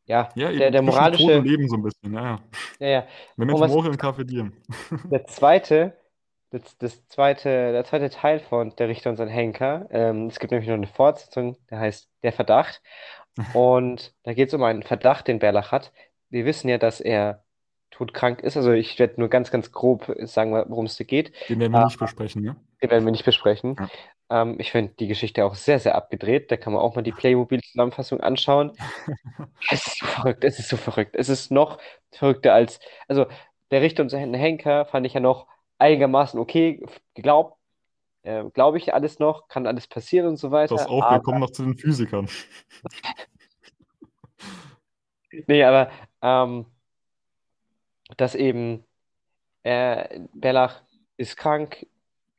[0.05, 2.13] ja, Ja, der, der moralische, Leben so ein bisschen.
[2.13, 2.39] Ja, ja.
[2.79, 3.07] ja, ja.
[3.37, 4.51] Mori und Carpe Diem.
[5.11, 5.97] der zweite,
[6.49, 10.51] das, das zweite, der zweite Teil von Der Richter und sein Henker, ähm, es gibt
[10.51, 12.81] nämlich noch eine Fortsetzung, der heißt Der Verdacht.
[13.53, 15.91] Und da geht es um einen Verdacht, den Bärlach hat.
[16.29, 17.43] Wir wissen ja, dass er
[17.89, 18.57] todkrank ist.
[18.57, 21.31] Also ich werde nur ganz, ganz grob sagen, worum es da geht.
[21.49, 22.55] Den werden wir Äh, nicht besprechen, ne?
[22.83, 23.75] Den werden wir nicht besprechen.
[23.79, 24.41] Ja.
[24.41, 26.51] Ähm, ich finde die Geschichte auch sehr, sehr abgedreht.
[26.51, 28.73] Da kann man auch mal die Playmobil-Zusammenfassung anschauen.
[29.71, 31.15] Es ist so verrückt, es ist so verrückt.
[31.15, 31.79] Es ist noch
[32.11, 33.25] verrückter als, also
[33.71, 35.47] der Richter und sein Henker fand ich ja noch
[35.79, 36.85] einigermaßen okay.
[37.15, 37.57] Glaubt,
[38.23, 40.89] äh, glaube ich alles noch, kann alles passieren und so Pass weiter.
[40.89, 42.27] auf, wir Aber, kommen noch zu den Physikern.
[45.47, 45.89] nee, aber
[46.21, 46.65] ähm,
[48.17, 48.83] dass eben
[49.63, 50.83] äh, Bellach
[51.17, 51.87] ist krank,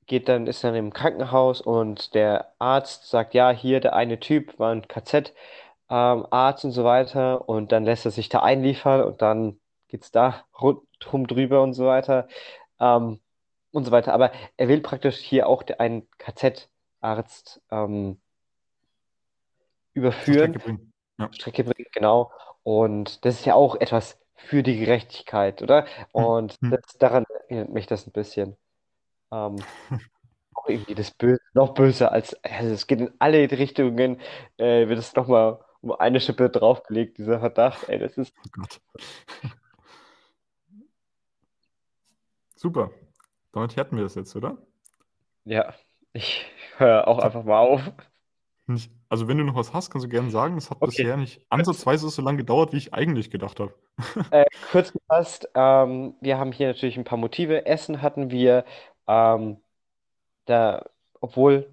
[0.06, 4.58] geht dann, ist dann im Krankenhaus und der Arzt sagt, ja, hier der eine Typ
[4.58, 9.60] war ein KZ-Arzt und so weiter und dann lässt er sich da einliefern und dann
[9.88, 12.28] geht's da rundherum drüber und so weiter
[12.80, 13.20] ähm,
[13.72, 14.12] und so weiter.
[14.12, 18.20] Aber er will praktisch hier auch einen KZ-Arzt ähm,
[19.94, 20.50] überführen.
[20.50, 20.92] Strecke bringen.
[21.18, 21.32] Ja.
[21.32, 22.30] Strecke bringt, genau.
[22.62, 25.84] Und das ist ja auch etwas für die Gerechtigkeit, oder?
[25.84, 26.70] Hm, Und hm.
[26.70, 28.56] das, daran erinnert mich das ein bisschen.
[29.34, 29.56] Ähm,
[30.54, 34.20] auch irgendwie das Böse, noch böser als, also es geht in alle Richtungen,
[34.58, 37.88] äh, wird es nochmal um eine Schippe draufgelegt, dieser Verdacht.
[37.88, 38.80] Ey, das ist, Oh Gott.
[42.56, 42.90] Super.
[43.52, 44.58] Damit hätten wir das jetzt, oder?
[45.44, 45.74] ja,
[46.12, 46.44] ich
[46.78, 47.80] höre auch einfach mal auf.
[48.66, 50.54] nicht, also wenn du noch was hast, kannst du gerne sagen.
[50.56, 50.84] Das hat Okay.
[50.84, 53.74] bisher nicht ansatzweise so lange gedauert, wie ich eigentlich gedacht habe.
[54.30, 57.66] Äh, kurz gefasst, ähm, wir haben hier natürlich ein paar Motive.
[57.66, 58.64] Essen hatten wir,
[59.06, 59.60] ähm,
[60.46, 60.84] da,
[61.20, 61.70] obwohl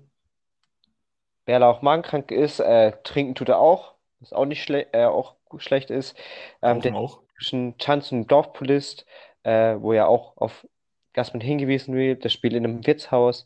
[1.46, 5.90] Bärlauch magenkrank ist, äh, trinken tut er auch, was auch nicht schle äh, auch schlecht
[5.90, 6.16] ist.
[6.62, 7.20] Ähm, der auch.
[7.36, 9.06] zwischen Chance und Dorfpolist,
[9.44, 10.66] äh, wo ja auch auf
[11.14, 13.46] Gassmann hingewiesen wird, das Spiel in einem Wirtshaus.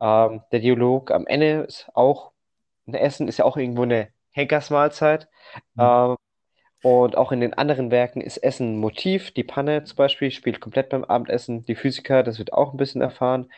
[0.00, 2.32] Ähm, der Dialog am Ende ist auch,
[2.86, 5.28] ein Essen ist ja auch irgendwo eine Henkersmahlzeit.
[5.76, 6.10] Hm.
[6.10, 6.16] Ähm,
[6.82, 9.32] und auch in den anderen Werken ist Essen ein Motiv.
[9.32, 11.64] Die Panne zum Beispiel spielt komplett beim Abendessen.
[11.66, 13.50] Die Physiker, das wird auch ein bisschen erfahren.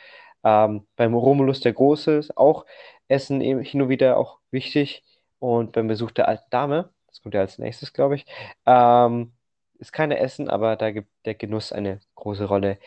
[0.44, 2.66] Ähm, beim Romulus der Große ist auch
[3.08, 5.04] Essen eben hin und wieder auch wichtig.
[5.38, 8.26] Und beim Besuch der alten Dame, das kommt ja als nächstes, glaube ich,
[8.66, 9.32] ähm,
[9.78, 12.78] ist keine Essen, aber da gibt der Genuss eine große Rolle.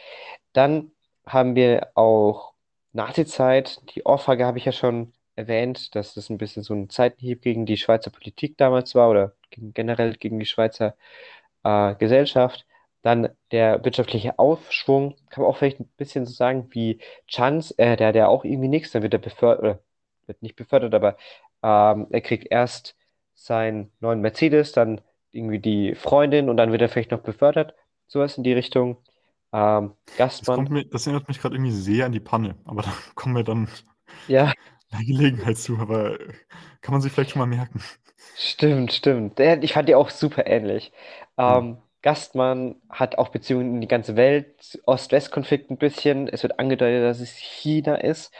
[0.53, 0.91] Dann
[1.25, 2.53] haben wir auch
[2.93, 3.81] Nazizeit.
[3.95, 7.65] Die Ohrfeige habe ich ja schon erwähnt, dass das ein bisschen so ein Seitenhieb gegen
[7.65, 10.95] die Schweizer Politik damals war oder gegen, generell gegen die Schweizer
[11.63, 12.65] äh, Gesellschaft.
[13.01, 17.95] Dann der wirtschaftliche Aufschwung, kann man auch vielleicht ein bisschen so sagen, wie Chance, äh,
[17.97, 19.79] der, der auch irgendwie nichts, dann wird er befördert, oder
[20.27, 21.17] wird nicht befördert, aber
[21.63, 22.95] ähm, er kriegt erst
[23.35, 27.75] seinen neuen Mercedes, dann irgendwie die Freundin und dann wird er vielleicht noch befördert.
[28.07, 28.97] Sowas in die Richtung.
[29.53, 29.93] Ähm,
[30.39, 32.93] Das Gastmann, kommt mir, das erinnert mich gerade irgendwie sehr an die Panne, aber da
[33.15, 33.67] kommen wir dann
[34.27, 34.53] ja,
[34.91, 36.33] bei Gelegenheit zu, aber äh,
[36.81, 37.81] kann man sich vielleicht schon mal merken.
[38.33, 39.39] stimmt, stimmt.
[39.39, 40.91] Ich fand die auch super ähnlich.
[41.37, 46.27] Ähm, Gastmann hat auch Beziehungen in die ganze Welt, Ost-West-Konflikt ein bisschen.
[46.27, 48.31] Es wird angedeutet, dass es China ist.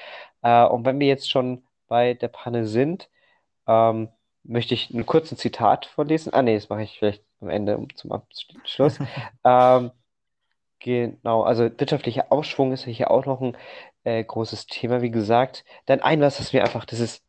[0.44, 3.10] Äh, und wenn wir jetzt schon bei der Panne sind,
[3.68, 4.10] ähm,
[4.44, 6.34] möchte ich einen kurzen Zitat vorlesen.
[6.34, 9.00] Ah, nee, das mache ich vielleicht am Ende um- zum Abschluss.
[9.46, 9.92] Ähm,
[10.80, 13.58] genau, also wirtschaftlicher Aufschwung ist hier auch noch ein
[14.04, 15.66] äh, großes Thema, wie gesagt.
[15.86, 17.24] Dann ein was, das mir einfach, das ist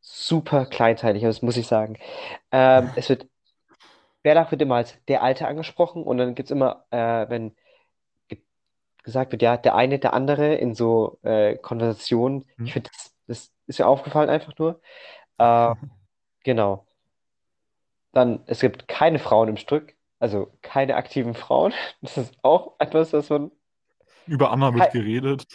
[0.00, 1.98] super kleinteilig, aber das muss ich sagen.
[2.52, 3.28] Ähm, es wird,
[4.22, 7.56] Bärlach wird immer als der Alte angesprochen und dann gibt es immer, äh, wenn
[8.28, 8.40] ge
[9.04, 12.46] gesagt wird, ja, der eine, der andere in so äh, Konversationen.
[12.64, 12.74] Ich Hm?
[12.74, 14.80] finde, das, das ist mir aufgefallen einfach nur.
[15.38, 15.74] Äh,
[16.44, 16.86] genau.
[18.12, 21.74] Dann, es gibt keine Frauen im Stück, also keine aktiven Frauen.
[22.02, 23.52] Das ist auch etwas, was man.
[24.26, 25.46] Über Anna wird geredet.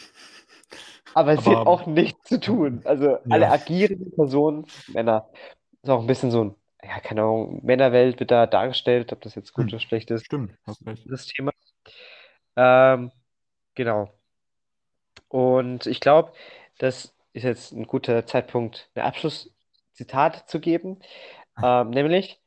[1.13, 2.81] Aber sie hat auch nichts zu tun.
[2.85, 3.51] Also alle Ja.
[3.51, 5.29] agierenden Personen, Männer,
[5.81, 9.35] ist auch ein bisschen so ein, ja, keine Ahnung, Männerwelt wird da dargestellt, ob das
[9.35, 9.73] jetzt gut Hm.
[9.73, 11.09] oder schlecht ist, Stimmt, hast recht.
[11.09, 11.51] das Thema.
[12.55, 13.11] Ähm,
[13.75, 14.09] genau.
[15.27, 16.33] Und ich glaube,
[16.77, 20.99] das ist jetzt ein guter Zeitpunkt, ein Abschlusszitat zu geben.
[21.61, 22.41] Ähm, nämlich,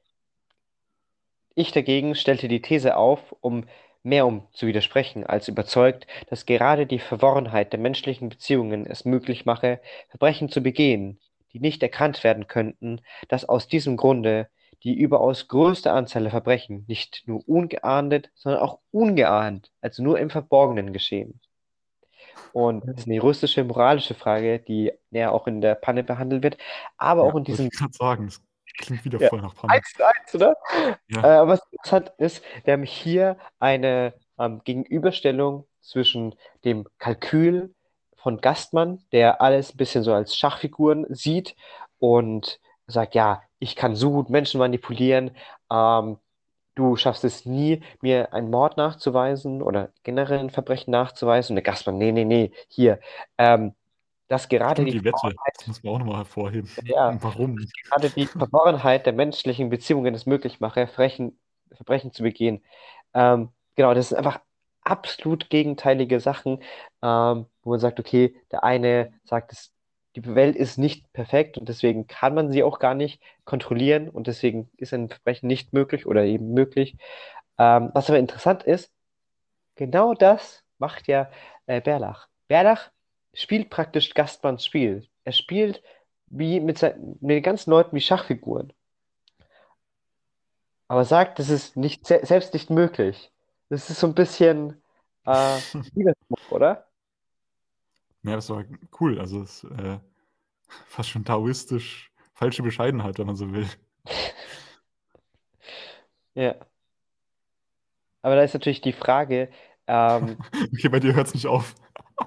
[1.58, 3.64] ich dagegen stellte die These auf, um
[4.04, 9.44] mehr um zu widersprechen, als überzeugt, dass gerade die Verworrenheit der menschlichen Beziehungen es möglich
[9.44, 11.18] mache, Verbrechen zu begehen,
[11.52, 14.48] die nicht erkannt werden könnten, dass aus diesem Grunde
[14.84, 20.30] die überaus größte Anzahl der Verbrechen nicht nur ungeahndet, sondern auch ungeahnt, also nur im
[20.30, 21.40] Verborgenen geschehen.
[22.52, 26.56] Und das ist eine juristische, moralische Frage, die ja auch in der Panne behandelt wird,
[26.96, 28.40] aber auch in diesem ich gerade sagen, das
[28.78, 29.28] klingt wieder Ja.
[29.28, 29.74] voll nach Panne.
[29.74, 30.56] Eins zu eins, oder?
[31.08, 31.42] Ja.
[31.42, 37.74] Äh, was interessant ist, wir haben hier eine ähm, Gegenüberstellung zwischen dem Kalkül
[38.16, 41.54] von Gastmann, der alles ein bisschen so als Schachfiguren sieht
[41.98, 45.32] und sagt, ja, ich kann so gut Menschen manipulieren,
[45.70, 46.18] ähm,
[46.74, 51.52] du schaffst es nie, mir einen Mord nachzuweisen oder generell ein Verbrechen nachzuweisen.
[51.52, 53.00] Und der Gastmann, nee, nee, nee, hier,
[53.36, 53.74] ähm,
[54.28, 56.70] dass gerade die die Wette, das muss man auch nochmal hervorheben.
[56.84, 57.16] Ja.
[57.22, 57.56] Warum?
[57.90, 61.38] gerade die Verworrenheit der menschlichen Beziehungen es möglich mache, Verbrechen,
[61.72, 62.62] Verbrechen zu begehen.
[63.14, 64.40] Ähm, genau, das sind einfach
[64.82, 66.62] absolut gegenteilige Sachen,
[67.02, 69.72] ähm, wo man sagt, okay, der eine sagt, es,
[70.14, 74.26] die Welt ist nicht perfekt und deswegen kann man sie auch gar nicht kontrollieren und
[74.26, 76.96] deswegen ist ein Verbrechen nicht möglich oder eben möglich.
[77.58, 78.90] Ähm, was aber interessant ist,
[79.74, 81.30] genau das macht ja
[81.66, 82.28] äh, Berlach.
[82.46, 82.90] Berlach
[83.38, 85.06] spielt praktisch Gastmanns Spiel.
[85.24, 85.82] Er spielt
[86.26, 88.72] wie mit, sein, mit den ganzen Leuten wie Schachfiguren.
[90.88, 93.30] Aber sagt, das ist nicht, se selbst nicht möglich.
[93.68, 94.82] Das ist so ein bisschen
[95.24, 95.58] äh,
[96.50, 96.86] oder?
[98.24, 98.64] Ja, das war
[99.00, 99.20] cool.
[99.20, 99.98] Also es ist äh,
[100.86, 103.68] fast schon taoistisch falsche Bescheidenheit, wenn man so will.
[106.34, 106.54] Ja.
[108.22, 109.50] Aber da ist natürlich die Frage,
[109.88, 111.74] ähm, Okay, bei dir hört es nicht auf.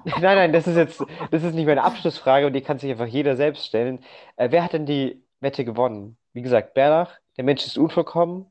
[0.04, 3.06] Nein, nein, das ist jetzt, das ist nicht meine Abschlussfrage und die kann sich einfach
[3.06, 4.04] jeder selbst stellen.
[4.36, 6.16] Äh, wer hat denn die Wette gewonnen?
[6.32, 8.46] Wie gesagt, Bernach, der Mensch ist unvollkommen,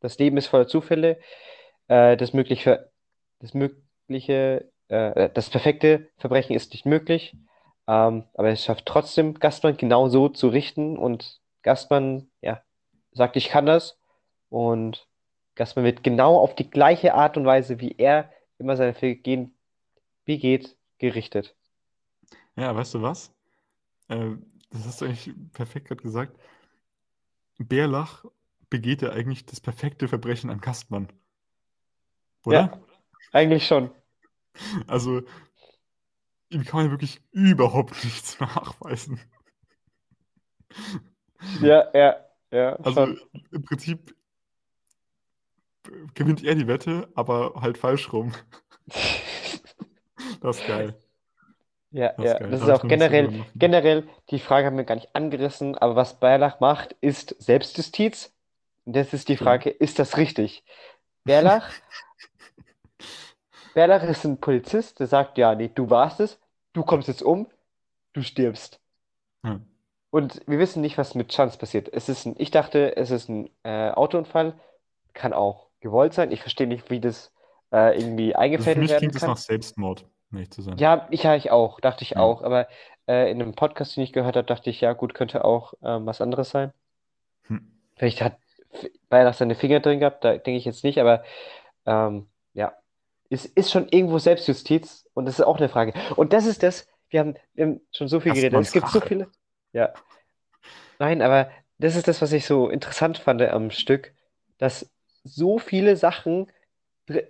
[0.00, 1.18] das Leben ist voller Zufälle,
[1.88, 2.90] äh, das mögliche,
[3.38, 7.36] das mögliche, äh, das perfekte Verbrechen ist nicht möglich,
[7.86, 12.62] ähm, aber es schafft trotzdem Gastmann genau so zu richten und Gastmann, ja,
[13.12, 13.98] sagt, ich kann das
[14.48, 15.06] und
[15.54, 19.54] Gastmann wird genau auf die gleiche Art und Weise, wie er immer seine Vergehen
[20.24, 21.56] begeht, gerichtet.
[22.54, 23.32] Ja, weißt du was?
[24.08, 24.36] Äh,
[24.70, 26.38] das hast du eigentlich perfekt gerade gesagt.
[27.58, 28.24] Bärlach
[28.68, 31.08] begeht ja eigentlich das perfekte Verbrechen an Kastmann.
[32.44, 32.60] Oder?
[32.60, 32.80] Ja.
[33.32, 33.90] Eigentlich schon.
[34.86, 35.22] Also,
[36.50, 39.20] ihm kann man wirklich überhaupt nichts nachweisen.
[41.60, 42.16] Ja, ja,
[42.50, 43.20] ja, Also, schon.
[43.50, 44.14] im Prinzip
[46.14, 48.32] gewinnt er die Wette, aber halt falsch rum.
[50.40, 50.94] Das ist geil.
[51.90, 52.38] Ja, Das ist ja.
[52.38, 52.50] geil.
[52.50, 56.18] Das Da ist auch generell, generell, die Frage haben wir gar nicht angerissen, aber was
[56.20, 58.32] Bärlach macht, ist Selbstjustiz.
[58.84, 59.36] Und das ist die.
[59.36, 60.64] Frage, ist das richtig?
[61.24, 61.70] Bärlach,
[63.74, 66.40] Bärlach ist ein Polizist, der sagt, ja, nee, du warst es,
[66.72, 67.46] du kommst jetzt um,
[68.12, 68.80] du stirbst.
[69.44, 69.60] Ja.
[70.10, 71.88] Und wir wissen nicht, was mit Chance passiert.
[71.92, 74.58] Es ist ein, ich dachte, es ist ein äh, Autounfall,
[75.12, 76.32] kann auch gewollt sein.
[76.32, 77.32] Ich verstehe nicht, wie das
[77.72, 79.30] äh, irgendwie Also für eingefädelt mich werden klingt es kann.
[79.30, 80.76] nach Selbstmord, ehrlich zu sein.
[80.78, 82.20] Ja, ich, ja, ich auch, dachte ich Ja.
[82.20, 82.42] auch.
[82.42, 82.68] Aber
[83.08, 86.06] äh, in einem Podcast, den ich gehört habe, dachte ich, ja, gut, könnte auch ähm,
[86.06, 86.72] was anderes sein.
[87.48, 87.60] Hm.
[87.96, 88.38] Vielleicht hat
[89.08, 91.24] Beilag seine Finger drin gehabt, da denke ich jetzt nicht, aber
[91.86, 92.72] ähm, ja,
[93.30, 95.92] es ist schon irgendwo Selbstjustiz und das ist auch eine Frage.
[96.16, 98.60] Und das ist das, wir haben, wir haben schon so viel geredet.
[98.60, 99.08] Es gibt so Rache.
[99.08, 99.28] viele.
[99.72, 99.92] Ja.
[100.98, 104.12] Nein, aber das ist das, was ich so interessant fand am Stück,
[104.58, 104.90] dass
[105.24, 106.50] so viele Sachen,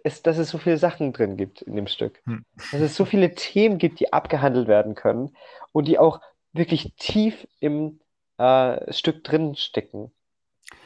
[0.04, 2.20] es, dass es so viele Sachen drin gibt in dem Stück.
[2.24, 2.44] Hm.
[2.72, 5.36] Dass es so viele Themen gibt, die abgehandelt werden können
[5.72, 6.20] und die auch
[6.52, 8.00] wirklich tief im
[8.38, 10.10] äh, Stück drin stecken.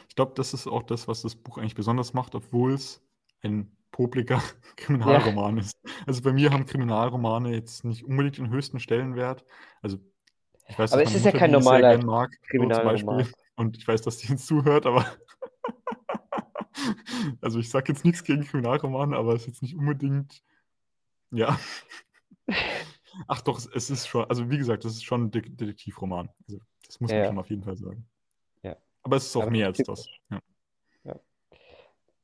[0.09, 3.03] Ich glaube, das ist auch das, was das Buch eigentlich besonders macht, obwohl es
[3.43, 4.43] ein popliger
[4.77, 5.79] Kriminalroman ist.
[6.07, 9.45] Also bei mir haben Kriminalromane jetzt nicht unbedingt den höchsten Stellenwert.
[9.83, 9.99] Also
[10.69, 13.19] ich weiß, Aber dass es ist ja kein normaler mag, Kriminalroman.
[13.19, 13.35] Beispiel.
[13.57, 15.07] Und ich weiß, dass die jetzt zuhört, aber
[17.41, 20.43] also ich sage jetzt nichts gegen Kriminalromane, aber es ist jetzt nicht unbedingt,
[21.31, 21.59] ja.
[23.29, 26.29] Ach doch, es- ist schon, also wie gesagt, es ist schon ein De Detektivroman.
[26.49, 27.29] Also das muss Ja, man ja.
[27.31, 28.07] schon auf jeden Fall sagen.
[28.63, 28.77] Ja.
[29.03, 30.07] Aber es ist auch Aber mehr als das.
[30.31, 30.41] Ja.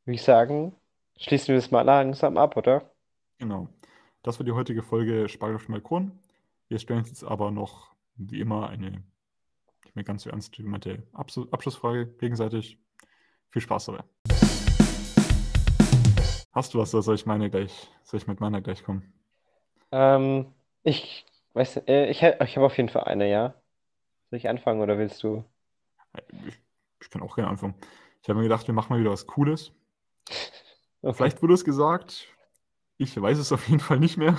[0.04, 0.74] Würde ich sagen,
[1.18, 2.90] schließen wir das mal langsam ab, oder?
[3.38, 3.68] Genau.
[4.22, 6.18] Das war die heutige Folge Spargel auf dem Balkon.
[6.68, 9.02] Wir stellen uns jetzt aber noch, wie immer, eine
[9.84, 12.78] nicht mehr ganz so ernst gemeinte Abs Abschlussfrage gegenseitig.
[13.50, 14.04] Viel Spaß dabei.
[16.52, 19.12] Hast du was, oder soll ich meine gleich, soll ich mit meiner gleich kommen?
[19.92, 21.24] Ähm, ich
[21.54, 23.54] weiß, äh, ich, ich habe auf jeden Fall eine, ja.
[24.30, 25.44] Soll ich anfangen oder willst du?
[26.46, 26.60] Ich,
[27.00, 27.74] ich kann auch gerne anfangen.
[28.22, 29.72] Ich habe mir gedacht, wir machen mal wieder was Cooles.
[31.02, 31.14] Okay.
[31.14, 32.28] Vielleicht wurde es gesagt,
[32.98, 34.36] ich weiß es auf jeden Fall nicht mehr.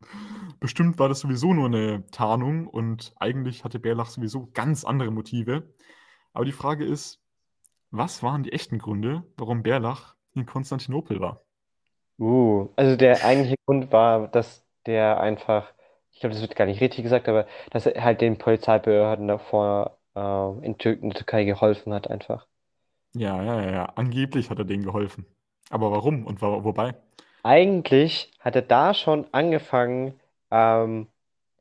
[0.58, 5.74] Bestimmt war das sowieso nur eine Tarnung und eigentlich hatte Bärlach sowieso ganz andere Motive.
[6.32, 7.22] Aber die Frage ist,
[7.90, 11.40] was waren die echten Gründe, warum Bärlach in Konstantinopel war?
[12.18, 15.72] Uh, also der eigentliche Grund war, dass der einfach,
[16.12, 19.98] ich glaube, das wird gar nicht richtig gesagt, aber dass er halt den Polizeibehörden davor
[20.14, 22.46] äh, in, Tür in der Türkei geholfen hat, einfach.
[23.14, 23.84] Ja, ja, ja, ja.
[23.96, 25.26] Angeblich hat er denen geholfen.
[25.70, 26.94] Aber warum und wa wobei?
[27.42, 30.18] Eigentlich hat er da schon angefangen,
[30.50, 31.08] ähm,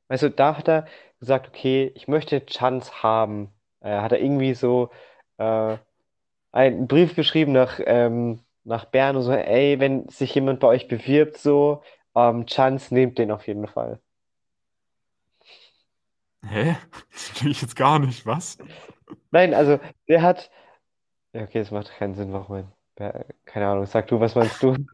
[0.08, 0.88] also da hat er
[1.20, 3.50] gesagt, okay, ich möchte Chance haben.
[3.82, 4.90] Äh, hat er irgendwie so
[5.38, 5.78] äh,
[6.52, 10.88] einen Brief geschrieben nach, ähm, nach Bern und so, ey, wenn sich jemand bei euch
[10.88, 11.84] bewirbt, so,
[12.16, 14.02] ähm, Chance, nehmt den auf jeden Fall.
[16.46, 16.76] Hä?
[17.12, 18.26] Das verstehe ich jetzt gar nicht.
[18.26, 18.58] Was?
[19.32, 20.50] Nein, also der hat,
[21.34, 22.56] ja, okay, das macht keinen Sinn, warum
[22.98, 24.76] ein, keine Ahnung, sag du, was meinst du?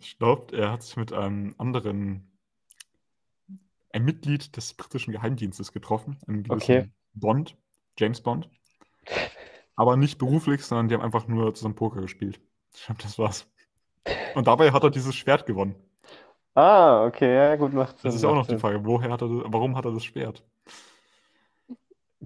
[0.00, 2.30] Ich glaube, er hat sich mit einem anderen,
[3.92, 6.80] ein Mitglied des britischen Geheimdienstes getroffen, einem Okay.
[6.80, 7.56] gewissen Bond,
[7.98, 8.50] James Bond.
[9.78, 12.40] Aber nicht beruflich, sondern die haben einfach nur zusammen Poker gespielt.
[12.74, 13.46] Ich glaube, das war's.
[14.34, 15.76] Und dabei hat er dieses Schwert gewonnen.
[16.54, 18.58] Ah, okay, ja, gut, macht Das Sinn, ist ja auch noch die.
[18.58, 20.44] Frage, woher hat er das, warum hat er das Schwert?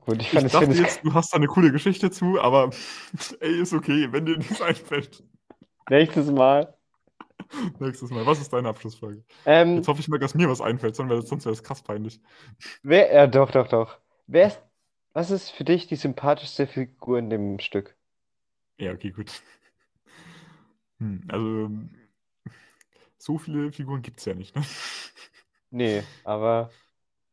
[0.01, 2.71] Gut, ich fand, ich dachte jetzt, du hast da eine coole Geschichte zu, aber
[3.41, 5.23] ey, ist okay, wenn dir nichts einfällt.
[5.91, 6.75] nächstes Mal.
[7.79, 8.25] Nächstes Mal.
[8.25, 9.23] Was ist deine Abschlussfrage?
[9.45, 11.83] Ähm, Jetzt hoffe ich mal, dass mir was einfällt, sonst wäre sonst wäre es krass
[11.83, 12.21] peinlich.
[12.83, 13.99] wer, ja, doch, doch, doch.
[14.27, 14.63] Wer ist,
[15.13, 17.97] was ist für dich die sympathischste Figur in dem Stück?
[18.79, 19.31] Ja, okay, gut.
[21.01, 21.69] Hm, also,
[23.19, 24.63] so viele Figuren gibt es ja nicht, ne?
[25.71, 26.71] Nee, aber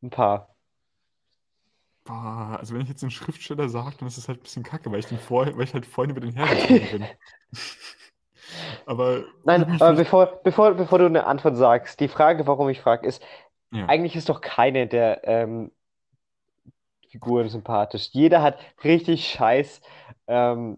[0.01, 0.55] ein paar.
[2.05, 4.91] Boah, also wenn ich jetzt den Schriftsteller sage, dann ist es halt ein bisschen kacke,
[4.91, 7.07] weil ich, den vorher, weil ich halt vorhin über den hergezogen bin.
[8.85, 13.07] Aber Nein, aber bevor, bevor, bevor du eine Antwort sagst, die Frage, warum ich frage,
[13.07, 13.23] ist,
[13.71, 13.85] Ja.
[13.87, 15.71] eigentlich ist doch keine der ähm,
[17.09, 18.09] Figuren sympathisch.
[18.13, 19.81] Jeder hat richtig scheiß,
[20.27, 20.77] ähm,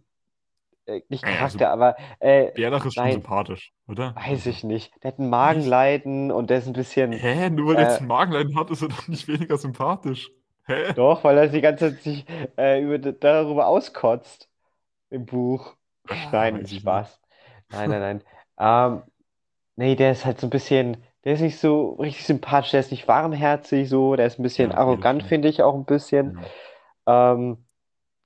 [0.88, 3.12] äh, nicht Ja, ja, Charakter, aber äh, Bärlach ist schon nein.
[3.12, 4.16] sympathisch, oder?
[4.16, 4.94] weiß ich nicht.
[5.04, 7.50] Der hat ein Magenleiden und der ist ein bisschen, Hä?
[7.50, 10.30] Nur weil er jetzt Äh, ein Magenleiden hat, ist er doch nicht weniger sympathisch.
[10.66, 10.94] Hä?
[10.94, 12.26] doch, weil er die ganze Zeit sich
[12.58, 14.50] äh, über, darüber auskotzt
[15.10, 15.78] im Buch.
[16.10, 17.22] Ah, Nein, Spaß.
[17.72, 18.24] Nein, nein, nein.
[18.60, 19.04] Ähm,
[19.78, 22.92] nee, der ist halt so ein bisschen, der ist nicht so richtig sympathisch, der ist
[22.92, 26.40] nicht warmherzig so, der ist ein bisschen Ja, arrogant, finde ich auch ein bisschen.
[27.08, 27.34] Ja.
[27.34, 27.66] Ähm,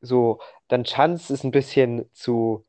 [0.01, 2.65] so, dann Chance ist ein bisschen zu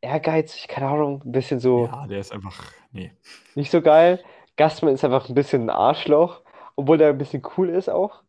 [0.00, 2.62] ehrgeizig, keine Ahnung, ein bisschen so Ja, der ist einfach.
[2.92, 3.12] Nee.
[3.54, 4.22] nicht so geil.
[4.56, 6.42] Gastman ist einfach ein bisschen ein Arschloch,
[6.76, 8.22] obwohl der ein bisschen cool ist auch.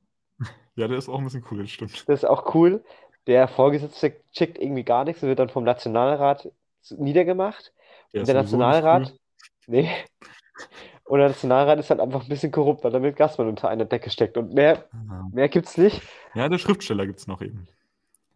[0.75, 2.07] Ja, der ist auch ein bisschen cool, das stimmt.
[2.07, 2.83] Das ist auch cool.
[3.25, 6.49] Der Vorgesetzte checkt irgendwie gar nichts und wird dann vom Nationalrat
[6.91, 7.73] niedergemacht.
[8.13, 9.19] Der Und der Nationalrat, cool.
[9.67, 9.89] nee.
[11.07, 13.85] Und der Nationalrat ist halt einfach ein bisschen korrupt, weil er mit Gassmann unter einer
[13.85, 14.37] Decke steckt.
[14.37, 15.27] Und mehr, Ja.
[15.31, 16.01] mehr gibt's nicht.
[16.35, 17.67] Ja, der Schriftsteller gibt es noch eben.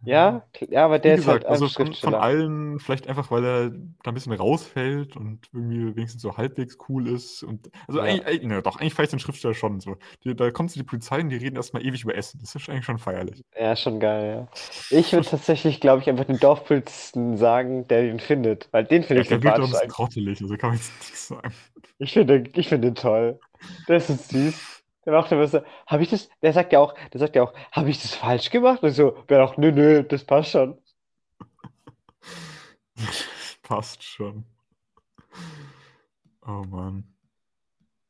[0.03, 3.31] Ja, ja, aber Wie der ist gesagt, halt ein also von, von allen, vielleicht einfach,
[3.31, 7.41] weil er da ein bisschen rausfällt und irgendwie wenigstens so halbwegs cool ist.
[7.43, 8.01] Und, also Ja.
[8.01, 9.97] eigentlich, eigentlich, ne, doch, eigentlich feiert den Schriftsteller schon so.
[10.23, 12.39] Die, da kommt so die Polizei und die reden erstmal ewig über Essen.
[12.39, 13.43] Das ist eigentlich schon feierlich.
[13.55, 14.47] Ja, schon geil,
[14.89, 14.97] ja.
[14.97, 18.69] Ich würde tatsächlich, glaube ich, einfach den Dorfpolizisten sagen, der ihn findet.
[18.71, 19.89] Weil den finde Ja, ich der wirkt auch ein sympathisch bisschen eigentlich.
[19.89, 21.53] trottelig, also kann man jetzt nichts sagen.
[21.99, 23.39] Ich finde, ich finde den toll.
[23.87, 24.80] Der ist süß.
[25.05, 27.53] Der macht immer so, habe ich das, der sagt ja auch, der sagt ja auch,
[27.71, 28.83] habe ich das falsch gemacht?
[28.83, 30.77] Und so, wer auch, nö, nö, das passt schon.
[33.63, 34.45] Passt schon.
[36.45, 37.03] Oh Mann.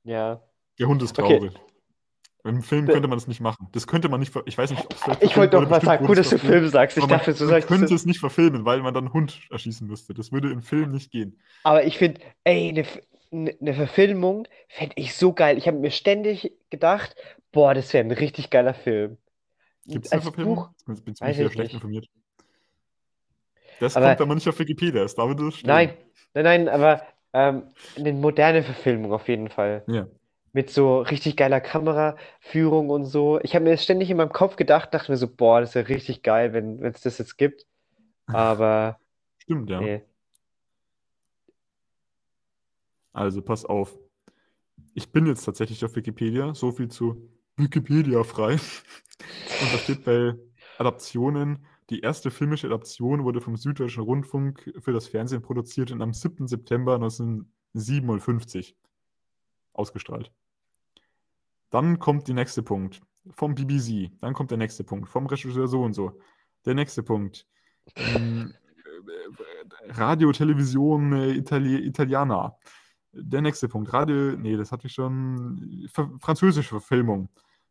[0.03, 0.41] Ja.
[0.79, 1.37] Der Hund ist Okay.
[1.37, 1.53] traurig.
[2.43, 3.67] Im Film könnte man das nicht machen.
[3.71, 6.17] Das könnte man nicht, ich weiß nicht, ob es Ich wollte doch mal sagen, gut,
[6.17, 6.47] dass es du.
[6.47, 6.97] Film sagst.
[6.97, 8.01] Ich man, dachte, du man sagst könnte es.
[8.01, 10.15] es nicht verfilmen, weil man dann einen Hund erschießen müsste.
[10.15, 11.39] Das würde im Film nicht gehen.
[11.63, 12.85] Aber ich finde, ey, eine
[13.29, 15.57] ne, ne Verfilmung fände ich so geil.
[15.59, 17.15] Ich habe mir ständig gedacht,
[17.51, 19.17] boah, das wäre ein richtig geiler Film.
[19.85, 20.67] Gibt es eine Als Verfilmung?
[20.93, 21.73] Ich bin ich schlecht nicht.
[21.75, 22.07] informiert.
[23.79, 25.67] Das Aber- kommt aber nicht auf Wikipedia, ist da würde es stehen.
[25.67, 25.93] Nein,
[26.33, 27.01] nein, nein, aber
[27.33, 27.63] ähm,
[27.97, 29.83] eine moderne Verfilmung auf jeden Fall.
[29.87, 30.07] Ja.
[30.53, 33.39] Mit so richtig geiler Kameraführung und so.
[33.41, 35.87] Ich habe mir das ständig in meinem Kopf gedacht, dachte mir so, boah, das wäre
[35.87, 37.65] richtig geil, wenn es das jetzt gibt.
[38.27, 38.99] Aber
[39.39, 39.79] Stimmt, ja.
[39.81, 40.01] nee.
[43.13, 43.97] Also pass auf.
[44.93, 48.53] Ich bin jetzt tatsächlich auf Wikipedia, so viel zu Wikipedia frei.
[48.53, 50.35] Und da steht bei
[50.77, 56.13] Adaptionen, die erste filmische Adaption wurde vom Süddeutschen Rundfunk für das Fernsehen produziert und am
[56.13, 56.47] 7.
[56.47, 58.75] September 1957
[59.73, 60.31] ausgestrahlt.
[61.69, 64.11] Dann kommt der nächste Punkt vom BBC.
[64.19, 66.19] Dann kommt der nächste Punkt vom Regisseur so und so.
[66.65, 67.45] Der nächste Punkt.
[67.95, 68.53] Ähm,
[69.89, 72.55] Radio, Television, äh, Itali Italiana.
[73.13, 73.91] Der nächste Punkt.
[73.91, 75.87] Radio, nee, das hatte ich schon.
[76.19, 77.29] französische Verfilmung.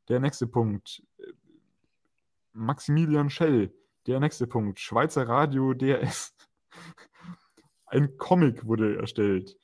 [0.09, 1.03] Der nächste Punkt.
[2.53, 3.73] Maximilian Schell.
[4.07, 4.81] Der nächste Punkt.
[4.81, 6.35] Schweizer Radio DRS.
[7.87, 9.57] Ein Comic wurde erstellt.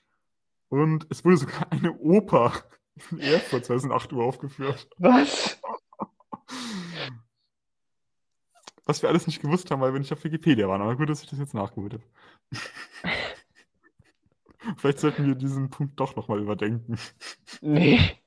[0.69, 2.53] Und es wurde sogar eine Oper
[3.11, 4.89] in Erfurt 2008 Uhr aufgeführt.
[4.99, 5.61] Was?
[8.85, 10.81] Was wir alles nicht gewusst haben, weil wir nicht auf Wikipedia waren.
[10.81, 12.05] Aber gut, dass ich das jetzt nachgeholt habe.
[14.79, 16.97] Vielleicht sollten wir diesen Punkt doch nochmal überdenken.
[17.61, 18.01] Nee.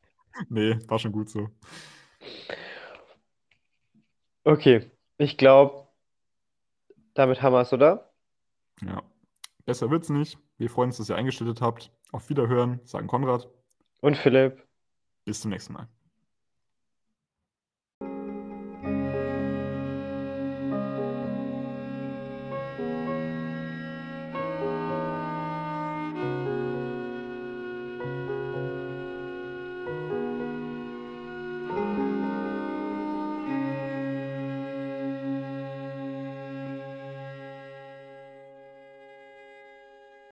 [0.47, 1.49] Nee, war schon gut so.
[4.45, 5.87] Okay, ich glaube,
[7.13, 8.13] damit haben wir es, oder?
[8.81, 9.03] Ja.
[9.65, 10.39] Besser wird's nicht.
[10.57, 11.91] Wir freuen uns, dass ihr eingeschaltet habt.
[12.13, 13.49] Auf Wiederhören, sagen Konrad.
[13.99, 14.65] Und Philipp.
[15.25, 15.89] Bis zum nächsten Mal.